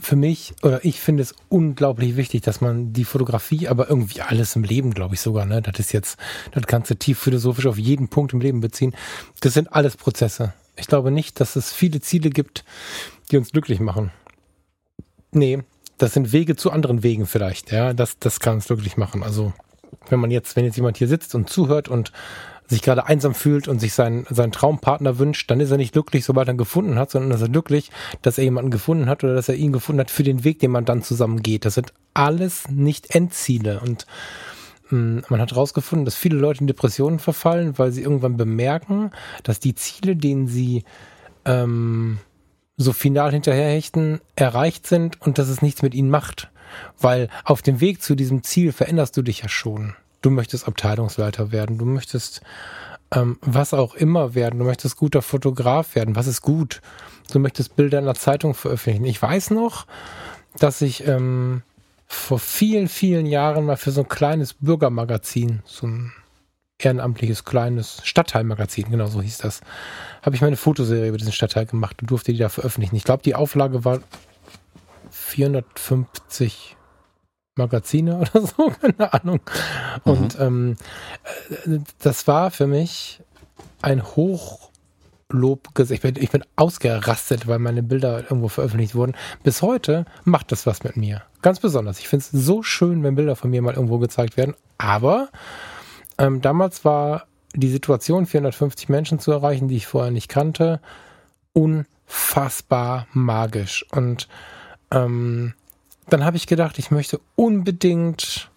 [0.00, 4.54] Für mich, oder ich finde es unglaublich wichtig, dass man die Fotografie, aber irgendwie alles
[4.54, 5.62] im Leben, glaube ich sogar, ne?
[5.62, 6.18] Das ist jetzt,
[6.52, 8.94] das kannst du tief philosophisch auf jeden Punkt im Leben beziehen.
[9.40, 10.52] Das sind alles Prozesse.
[10.76, 12.64] Ich glaube nicht, dass es viele Ziele gibt,
[13.30, 14.12] die uns glücklich machen.
[15.32, 15.62] Nee,
[15.98, 17.72] das sind Wege zu anderen Wegen vielleicht.
[17.72, 19.22] Ja, das, das kann es wirklich machen.
[19.22, 19.52] Also,
[20.08, 22.12] wenn man jetzt, wenn jetzt jemand hier sitzt und zuhört und
[22.70, 26.24] sich gerade einsam fühlt und sich seinen, seinen Traumpartner wünscht, dann ist er nicht glücklich,
[26.24, 27.90] sobald er ihn gefunden hat, sondern ist er glücklich,
[28.22, 30.70] dass er jemanden gefunden hat oder dass er ihn gefunden hat für den Weg, den
[30.70, 31.64] man dann zusammen geht.
[31.64, 33.80] Das sind alles nicht Endziele.
[33.80, 34.06] Und
[34.88, 39.10] hm, man hat herausgefunden, dass viele Leute in Depressionen verfallen, weil sie irgendwann bemerken,
[39.42, 40.84] dass die Ziele, denen sie
[41.44, 42.20] ähm,
[42.82, 46.50] so final hinterherhechten, erreicht sind und dass es nichts mit ihnen macht.
[46.98, 49.94] Weil auf dem Weg zu diesem Ziel veränderst du dich ja schon.
[50.22, 52.40] Du möchtest Abteilungsleiter werden, du möchtest
[53.12, 56.80] ähm, was auch immer werden, du möchtest guter Fotograf werden, was ist gut?
[57.32, 59.04] Du möchtest Bilder in der Zeitung veröffentlichen.
[59.04, 59.86] Ich weiß noch,
[60.58, 61.62] dass ich ähm,
[62.06, 66.12] vor vielen, vielen Jahren mal für so ein kleines Bürgermagazin, so ein
[66.84, 69.60] ehrenamtliches kleines Stadtteilmagazin, genau so hieß das,
[70.22, 72.96] habe ich meine Fotoserie über diesen Stadtteil gemacht und durfte die da veröffentlichen.
[72.96, 74.00] Ich glaube, die Auflage war
[75.10, 76.76] 450
[77.56, 79.40] Magazine oder so, keine Ahnung.
[80.04, 80.12] Mhm.
[80.12, 80.76] Und ähm,
[81.66, 83.20] äh, das war für mich
[83.82, 85.68] ein Hochlob.
[85.90, 89.14] Ich bin, ich bin ausgerastet, weil meine Bilder irgendwo veröffentlicht wurden.
[89.42, 91.22] Bis heute macht das was mit mir.
[91.42, 91.98] Ganz besonders.
[91.98, 94.54] Ich finde es so schön, wenn Bilder von mir mal irgendwo gezeigt werden.
[94.78, 95.28] Aber
[96.20, 100.80] ähm, damals war die Situation, 450 Menschen zu erreichen, die ich vorher nicht kannte,
[101.54, 103.86] unfassbar magisch.
[103.90, 104.28] Und
[104.92, 105.54] ähm,
[106.08, 108.50] dann habe ich gedacht, ich möchte unbedingt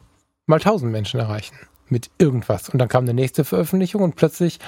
[0.45, 1.55] mal 1000 Menschen erreichen
[1.87, 2.67] mit irgendwas.
[2.67, 4.59] Und dann kam eine nächste Veröffentlichung und plötzlich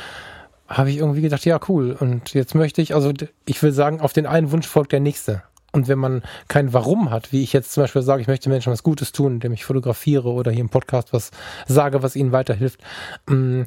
[0.68, 1.96] habe ich irgendwie gedacht, ja cool.
[2.00, 3.12] Und jetzt möchte ich, also
[3.46, 5.44] ich will sagen, auf den einen Wunsch folgt der nächste.
[5.76, 8.72] Und wenn man kein Warum hat, wie ich jetzt zum Beispiel sage, ich möchte Menschen
[8.72, 11.32] was Gutes tun, indem ich fotografiere oder hier im Podcast was
[11.68, 12.80] sage, was ihnen weiterhilft,
[13.28, 13.64] mm,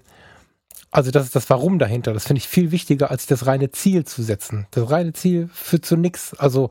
[0.91, 2.15] also das ist das Warum dahinter.
[2.15, 4.67] Das finde ich viel wichtiger, als das reine Ziel zu setzen.
[4.71, 6.33] Das reine Ziel führt zu nichts.
[6.39, 6.71] Also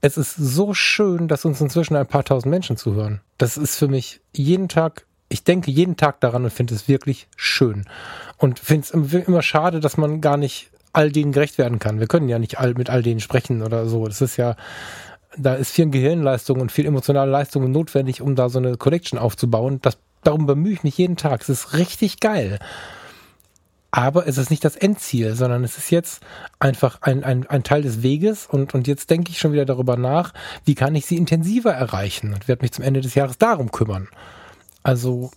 [0.00, 3.20] es ist so schön, dass uns inzwischen ein paar tausend Menschen zuhören.
[3.36, 7.26] Das ist für mich jeden Tag, ich denke jeden Tag daran und finde es wirklich
[7.34, 7.84] schön.
[8.36, 12.00] Und finde es immer schade, dass man gar nicht all denen gerecht werden kann.
[12.00, 14.06] Wir können ja nicht all, mit all denen sprechen oder so.
[14.06, 14.56] Das ist ja,
[15.36, 19.80] da ist viel Gehirnleistung und viel emotionale Leistung notwendig, um da so eine Collection aufzubauen.
[19.82, 21.42] Das, darum bemühe ich mich jeden Tag.
[21.42, 22.58] Es ist richtig geil.
[23.90, 26.20] Aber es ist nicht das Endziel, sondern es ist jetzt
[26.58, 29.96] einfach ein, ein, ein Teil des Weges und, und jetzt denke ich schon wieder darüber
[29.96, 30.34] nach,
[30.66, 34.08] wie kann ich sie intensiver erreichen und werde mich zum Ende des Jahres darum kümmern.
[34.82, 35.30] Also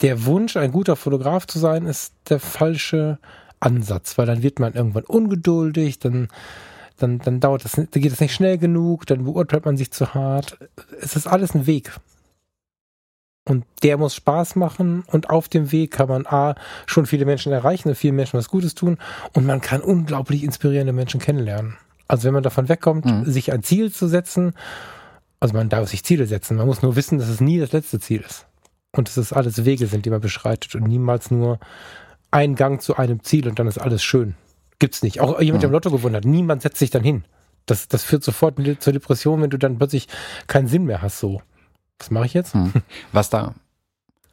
[0.00, 3.18] der Wunsch, ein guter Fotograf zu sein, ist der falsche
[3.60, 6.28] Ansatz, weil dann wird man irgendwann ungeduldig, dann,
[6.98, 10.14] dann, dann dauert das, dann geht es nicht schnell genug, dann beurteilt man sich zu
[10.14, 10.58] hart.
[11.00, 11.92] Es ist alles ein Weg.
[13.48, 16.54] Und der muss Spaß machen und auf dem Weg kann man A,
[16.86, 18.98] schon viele Menschen erreichen und vielen Menschen was Gutes tun
[19.32, 21.76] und man kann unglaublich inspirierende Menschen kennenlernen.
[22.08, 23.24] Also wenn man davon wegkommt, mhm.
[23.24, 24.52] sich ein Ziel zu setzen,
[25.40, 28.00] also man darf sich Ziele setzen, man muss nur wissen, dass es nie das letzte
[28.00, 28.46] Ziel ist.
[28.92, 31.58] Und dass es alles Wege sind, die man beschreitet und niemals nur
[32.30, 34.34] ein Gang zu einem Ziel und dann ist alles schön.
[34.78, 35.20] Gibt's nicht.
[35.20, 37.24] Auch jemand, der im Lotto gewonnen hat, niemand setzt sich dann hin.
[37.66, 40.08] Das, das führt sofort zur Depression, wenn du dann plötzlich
[40.46, 41.42] keinen Sinn mehr hast, so.
[41.98, 42.54] Was mache ich jetzt?
[42.54, 42.72] Hm.
[43.12, 43.54] Was da,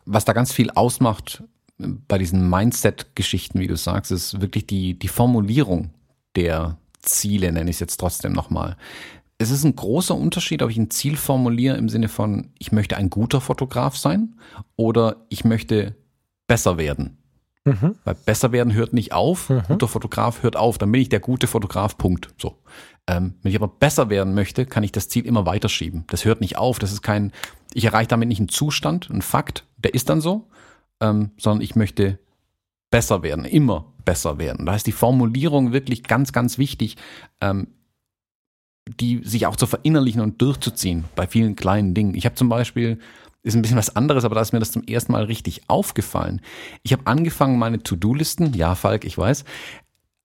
[0.05, 1.43] was da ganz viel ausmacht
[1.77, 5.89] bei diesen Mindset-Geschichten, wie du sagst, ist wirklich die, die Formulierung
[6.35, 8.77] der Ziele, nenne ich es jetzt trotzdem nochmal.
[9.37, 12.95] Es ist ein großer Unterschied, ob ich ein Ziel formuliere im Sinne von, ich möchte
[12.95, 14.35] ein guter Fotograf sein
[14.75, 15.95] oder ich möchte
[16.47, 17.17] besser werden.
[17.65, 17.95] Mhm.
[18.03, 19.63] Weil besser werden hört nicht auf, mhm.
[19.67, 22.29] guter Fotograf hört auf, dann bin ich der gute Fotograf, Punkt.
[22.37, 22.59] So.
[23.07, 26.05] Ähm, wenn ich aber besser werden möchte, kann ich das Ziel immer weiterschieben.
[26.07, 27.31] Das hört nicht auf, das ist kein,
[27.73, 30.47] ich erreiche damit nicht einen Zustand, einen Fakt, der ist dann so,
[31.01, 32.19] ähm, sondern ich möchte
[32.91, 34.65] besser werden, immer besser werden.
[34.65, 36.97] Da ist die Formulierung wirklich ganz, ganz wichtig,
[37.41, 37.67] ähm,
[38.87, 42.15] die sich auch zu verinnerlichen und durchzuziehen bei vielen kleinen Dingen.
[42.15, 42.99] Ich habe zum Beispiel
[43.45, 46.41] ist ein bisschen was anderes, aber da ist mir das zum ersten Mal richtig aufgefallen.
[46.81, 49.45] Ich habe angefangen, meine To-Do-Listen, ja, Falk, ich weiß,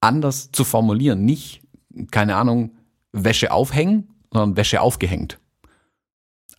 [0.01, 1.27] anders zu formulieren.
[1.27, 1.61] Nicht,
[2.11, 2.77] keine Ahnung,
[3.13, 5.39] Wäsche aufhängen, sondern Wäsche aufgehängt.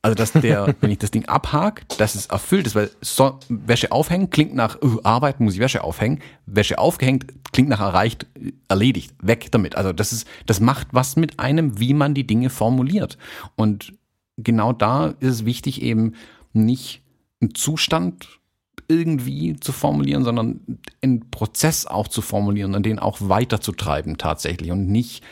[0.02, 3.92] Also, dass der, wenn ich das Ding abhake, dass es erfüllt ist, weil so, Wäsche
[3.92, 6.20] aufhängen klingt nach uh, Arbeit, muss ich Wäsche aufhängen.
[6.46, 8.26] Wäsche aufgehängt klingt nach erreicht,
[8.68, 9.76] erledigt, weg damit.
[9.76, 13.18] Also, das ist, das macht was mit einem, wie man die Dinge formuliert.
[13.56, 13.94] Und
[14.38, 16.14] genau da ist es wichtig, eben
[16.54, 17.04] nicht
[17.42, 18.40] einen Zustand
[18.88, 24.88] irgendwie zu formulieren, sondern einen Prozess auch zu formulieren und den auch weiterzutreiben tatsächlich und
[24.88, 25.24] nicht,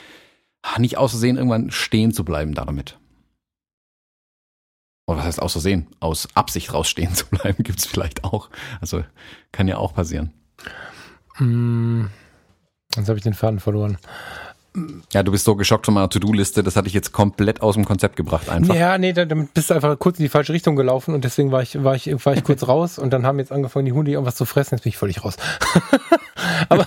[0.77, 2.98] nicht außersehen irgendwann stehen zu bleiben damit.
[5.09, 5.87] Oder was heißt außersehen?
[5.99, 8.49] Aus Absicht rausstehen zu bleiben, gibt es vielleicht auch.
[8.79, 9.03] Also
[9.51, 10.33] kann ja auch passieren.
[11.37, 12.11] Hm,
[12.95, 13.97] jetzt habe ich den Faden verloren.
[15.11, 17.85] Ja, du bist so geschockt von meiner To-Do-Liste, das hatte ich jetzt komplett aus dem
[17.85, 18.75] Konzept gebracht einfach.
[18.75, 21.63] Ja, nee, dann bist du einfach kurz in die falsche Richtung gelaufen und deswegen war
[21.63, 24.35] ich, war ich, war ich kurz raus und dann haben jetzt angefangen, die Hunde irgendwas
[24.35, 25.37] zu fressen, jetzt bin ich völlig raus.
[26.69, 26.85] aber,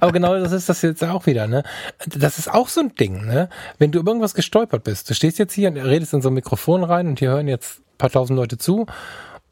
[0.00, 1.62] aber genau das ist das jetzt auch wieder, ne?
[2.06, 3.48] Das ist auch so ein Ding, ne?
[3.78, 6.34] Wenn du über irgendwas gestolpert bist, du stehst jetzt hier und redest in so ein
[6.34, 8.86] Mikrofon rein und hier hören jetzt ein paar tausend Leute zu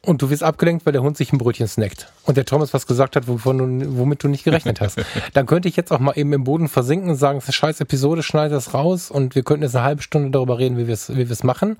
[0.05, 2.12] und du wirst abgelenkt, weil der Hund sich ein Brötchen snackt.
[2.24, 5.00] Und der Thomas was gesagt hat, wovon womit du nicht gerechnet hast.
[5.34, 7.55] Dann könnte ich jetzt auch mal eben im Boden versinken und sagen, es ist eine
[7.55, 10.88] scheiß Episode, schneid das raus und wir könnten jetzt eine halbe Stunde darüber reden, wie
[10.88, 11.76] wir es wie machen.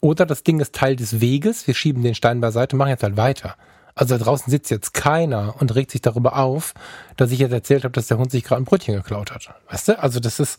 [0.00, 3.16] Oder das Ding ist Teil des Weges, wir schieben den Stein beiseite, machen jetzt halt
[3.16, 3.56] weiter.
[3.96, 6.74] Also da draußen sitzt jetzt keiner und regt sich darüber auf,
[7.16, 9.50] dass ich jetzt erzählt habe, dass der Hund sich gerade ein Brötchen geklaut hat.
[9.70, 9.98] Weißt du?
[9.98, 10.58] Also das ist,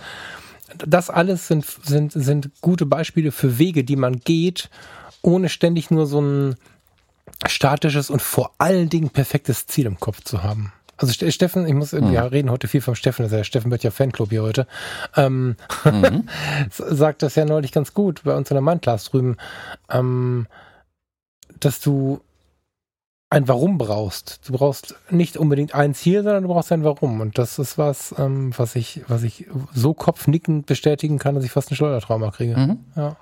[0.86, 4.70] das alles sind, sind, sind gute Beispiele für Wege, die man geht,
[5.22, 6.55] ohne ständig nur so ein,
[7.47, 10.71] statisches und vor allen Dingen perfektes Ziel im Kopf zu haben.
[10.97, 12.15] Also Steffen, ich muss irgendwie mhm.
[12.15, 14.65] ja, reden heute viel vom Steffen, das ist ja Steffen wird ja Fanclub hier heute,
[15.17, 16.29] ähm, mhm.
[16.69, 19.36] sagt das ja neulich ganz gut bei uns in der Mindclass drüben,
[19.89, 20.47] ähm,
[21.59, 22.21] dass du
[23.29, 24.47] ein Warum brauchst.
[24.47, 27.19] Du brauchst nicht unbedingt ein Ziel, sondern du brauchst ein Warum.
[27.19, 31.51] Und das ist was, ähm, was ich, was ich so kopfnickend bestätigen kann, dass ich
[31.51, 32.55] fast ein Schleudertrauma kriege.
[32.55, 32.79] Mhm.
[32.95, 33.17] Ja.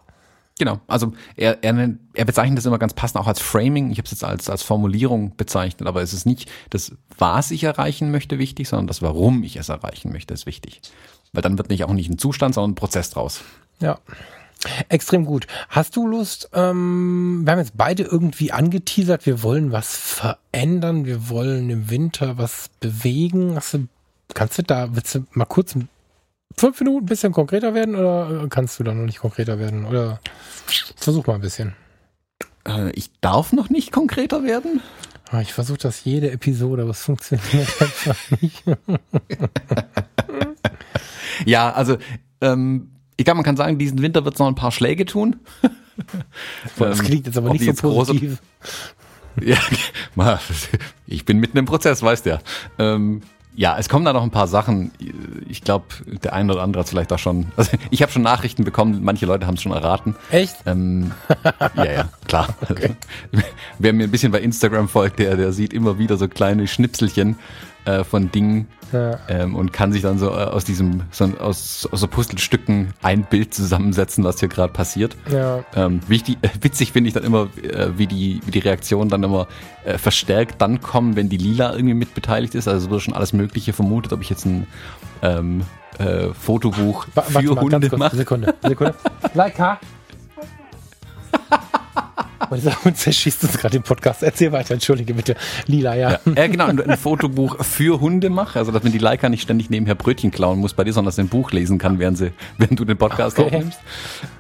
[0.60, 3.90] Genau, also er, er, er bezeichnet das immer ganz passend auch als Framing.
[3.90, 7.64] Ich habe es jetzt als, als Formulierung bezeichnet, aber es ist nicht das, was ich
[7.64, 10.82] erreichen möchte, wichtig, sondern das, warum ich es erreichen möchte, ist wichtig.
[11.32, 13.42] Weil dann wird nicht auch nicht ein Zustand, sondern ein Prozess draus.
[13.80, 14.00] Ja.
[14.90, 15.48] Extrem gut.
[15.70, 21.30] Hast du Lust, ähm, wir haben jetzt beide irgendwie angeteasert, wir wollen was verändern, wir
[21.30, 23.56] wollen im Winter was bewegen.
[23.56, 23.88] Hast du,
[24.34, 25.76] kannst du da, willst du mal kurz
[26.58, 29.86] fünf Minuten ein bisschen konkreter werden oder kannst du da noch nicht konkreter werden?
[29.86, 30.20] Oder
[30.96, 31.76] versuch mal ein bisschen.
[32.68, 34.82] Äh, ich darf noch nicht konkreter werden?
[35.32, 37.48] Ah, ich versuche das jede Episode, aber es funktioniert
[37.82, 38.64] einfach nicht.
[41.46, 41.98] ja, also
[42.42, 45.38] ähm, ich glaube, man kann sagen, diesen Winter wird es noch ein paar Schläge tun.
[46.78, 48.42] das klingt jetzt aber nicht so positiv.
[49.42, 49.58] ja,
[51.08, 52.40] ich bin mitten im Prozess, weißt du ja.
[52.78, 53.22] Ähm,
[53.56, 54.92] ja, es kommen da noch ein paar Sachen.
[55.48, 55.86] Ich glaube,
[56.24, 57.52] der eine oder andere hat es vielleicht auch schon.
[57.56, 60.16] Also ich habe schon Nachrichten bekommen, manche Leute haben es schon erraten.
[60.32, 60.56] Echt?
[60.66, 61.12] Ähm,
[61.76, 62.50] ja, ja, klar.
[62.70, 62.92] Okay.
[63.80, 67.38] Wer mir ein bisschen bei Instagram folgt, der, der sieht immer wieder so kleine Schnipselchen
[67.86, 69.20] äh, von Dingen ja.
[69.28, 73.24] ähm, und kann sich dann so äh, aus diesem, so, aus, aus so Puzzlestücken ein
[73.24, 75.18] Bild zusammensetzen, was hier gerade passiert.
[75.30, 75.64] Ja.
[75.76, 79.24] Ähm, wichtig, äh, witzig finde ich dann immer, äh, wie, die, wie die Reaktionen dann
[79.24, 79.48] immer
[79.84, 82.68] äh, verstärkt dann kommen, wenn die Lila irgendwie mit beteiligt ist.
[82.68, 84.68] Also wurde schon alles Mögliche vermutet, ob ich jetzt ein
[85.22, 85.64] ähm,
[86.00, 88.16] äh, Fotobuch für Warte Hunde mache.
[88.16, 88.96] Sekunde, Sekunde.
[89.34, 89.80] Leica,
[92.50, 94.24] und damit zerschießt uns gerade den Podcast.
[94.24, 95.36] Erzähl weiter, entschuldige bitte.
[95.68, 96.12] Lila, ja.
[96.12, 99.70] Ja, äh, genau, ein Fotobuch für Hunde mache, also dass man die Leica nicht ständig
[99.70, 102.32] nebenher Brötchen klauen muss bei dir, sondern dass sie ein Buch lesen kann, während, sie,
[102.58, 103.48] während du den Podcast okay.
[103.48, 103.80] aufnimmst.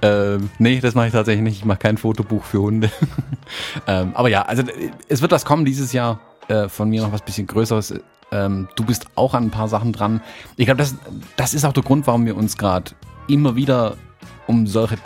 [0.02, 1.58] Ähm, nee, das mache ich tatsächlich nicht.
[1.58, 2.90] Ich mache kein Fotobuch für Hunde.
[3.88, 4.64] ähm, aber ja, also
[5.08, 6.20] es wird was kommen dieses Jahr.
[6.48, 7.94] Äh, von mir noch was bisschen Größeres.
[8.32, 10.22] Ähm, du bist auch an ein paar Sachen dran.
[10.58, 10.96] Ich glaube, das,
[11.38, 12.92] das ist auch der Grund, warum wir uns gerade
[13.28, 13.96] immer wieder
[14.48, 14.98] um solche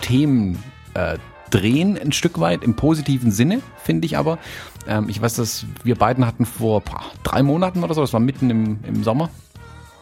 [0.00, 0.62] Themen
[0.94, 1.18] äh,
[1.50, 4.38] drehen, ein Stück weit, im positiven Sinne, finde ich aber.
[4.88, 8.20] Ähm, ich weiß, dass wir beiden hatten vor boah, drei Monaten oder so, das war
[8.20, 9.30] mitten im, im Sommer,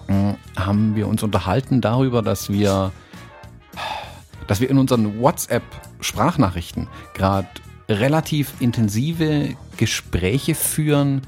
[0.09, 2.93] äh, haben wir uns unterhalten darüber, dass wir,
[4.47, 7.49] dass wir in unseren WhatsApp-Sprachnachrichten gerade
[7.89, 11.23] relativ intensive Gespräche führen,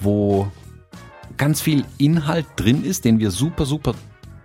[0.00, 0.50] wo
[1.36, 3.94] ganz viel Inhalt drin ist, den wir super, super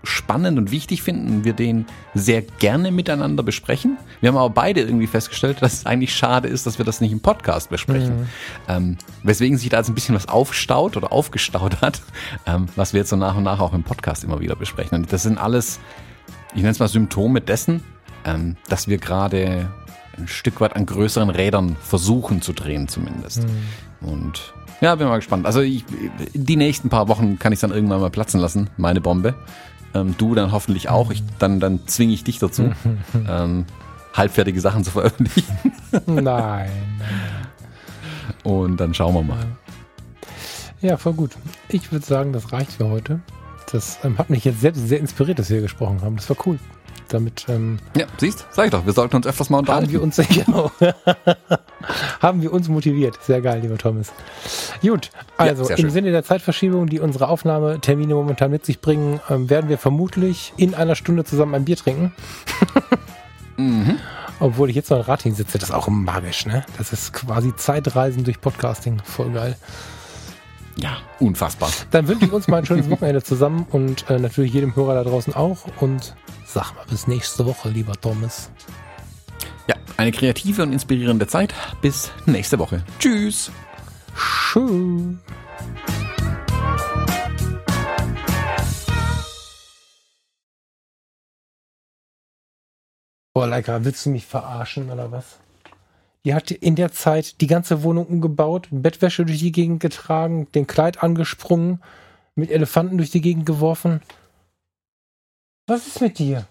[0.04, 3.98] spannend und wichtig finden, wir den sehr gerne miteinander besprechen.
[4.22, 7.12] Wir haben aber beide irgendwie festgestellt, dass es eigentlich schade ist, dass wir das nicht
[7.12, 8.22] im Podcast besprechen.
[8.22, 8.28] Mhm.
[8.68, 12.02] Ähm, weswegen sich da jetzt ein bisschen was aufstaut oder aufgestaut hat,
[12.46, 15.00] ähm, was wir jetzt so nach und nach auch im Podcast immer wieder besprechen.
[15.00, 15.80] Und das sind alles,
[16.52, 17.84] ich nenne es mal Symptome dessen,
[18.26, 19.70] ähm, dass wir gerade
[20.18, 23.44] ein Stück weit an größeren Rädern versuchen zu drehen zumindest.
[23.44, 24.08] Mhm.
[24.08, 25.46] Und ja, bin mal gespannt.
[25.46, 25.84] Also ich,
[26.34, 29.36] die nächsten paar Wochen kann ich dann irgendwann mal platzen lassen, meine Bombe.
[29.94, 31.12] Ähm, du dann hoffentlich auch.
[31.12, 32.72] Ich, dann dann zwinge ich dich dazu,
[33.28, 33.66] ähm,
[34.14, 35.58] halbfertige Sachen zu veröffentlichen.
[36.06, 36.70] nein,
[38.44, 39.46] Und dann schauen wir mal.
[40.82, 41.32] Ja, voll gut.
[41.68, 43.20] Ich würde sagen, das reicht für heute.
[43.72, 46.16] Das ähm, hat mich jetzt selbst sehr inspiriert, dass wir gesprochen haben.
[46.16, 46.58] Das war cool
[47.14, 47.46] damit.
[47.50, 49.88] Ähm, ja, siehst, sag ich doch, wir sollten uns öfters mal unterhalten.
[49.88, 50.72] Haben wir uns, genau,
[52.22, 53.18] haben wir uns motiviert.
[53.22, 54.12] Sehr geil, lieber Thomas.
[54.82, 55.90] Gut, also ja, im.
[55.90, 60.76] Sinne der Zeitverschiebung, die unsere Aufnahmetermine momentan mit sich bringen, ähm, werden wir vermutlich in
[60.76, 62.14] einer Stunde zusammen ein Bier trinken.
[63.58, 63.98] mhm.
[64.40, 66.64] Obwohl ich jetzt noch ein Rad hinsitze, das ist auch magisch, ne?
[66.78, 69.02] Das ist quasi Zeitreisen durch Podcasting.
[69.04, 69.58] Voll geil.
[70.82, 71.70] Ja, unfassbar.
[71.92, 75.04] Dann wünsche ich uns mal ein schönes Wochenende zusammen und äh, natürlich jedem Hörer da
[75.04, 75.66] draußen auch.
[75.82, 76.16] Und
[76.46, 78.50] sag mal, bis nächste Woche, lieber Thomas.
[79.68, 81.54] Ja, eine kreative und inspirierende Zeit.
[81.82, 82.84] Bis nächste Woche.
[82.98, 83.52] Tschüss.
[84.16, 85.18] Tschüss.
[93.34, 95.40] Boah, Leica, willst du mich verarschen oder was?
[96.26, 100.68] Die hat in der Zeit die ganze Wohnung umgebaut, Bettwäsche durch die Gegend getragen, den
[100.68, 101.82] Kleid angesprungen,
[102.36, 104.02] mit Elefanten durch die Gegend geworfen.
[105.68, 106.48] Was ist mit dir?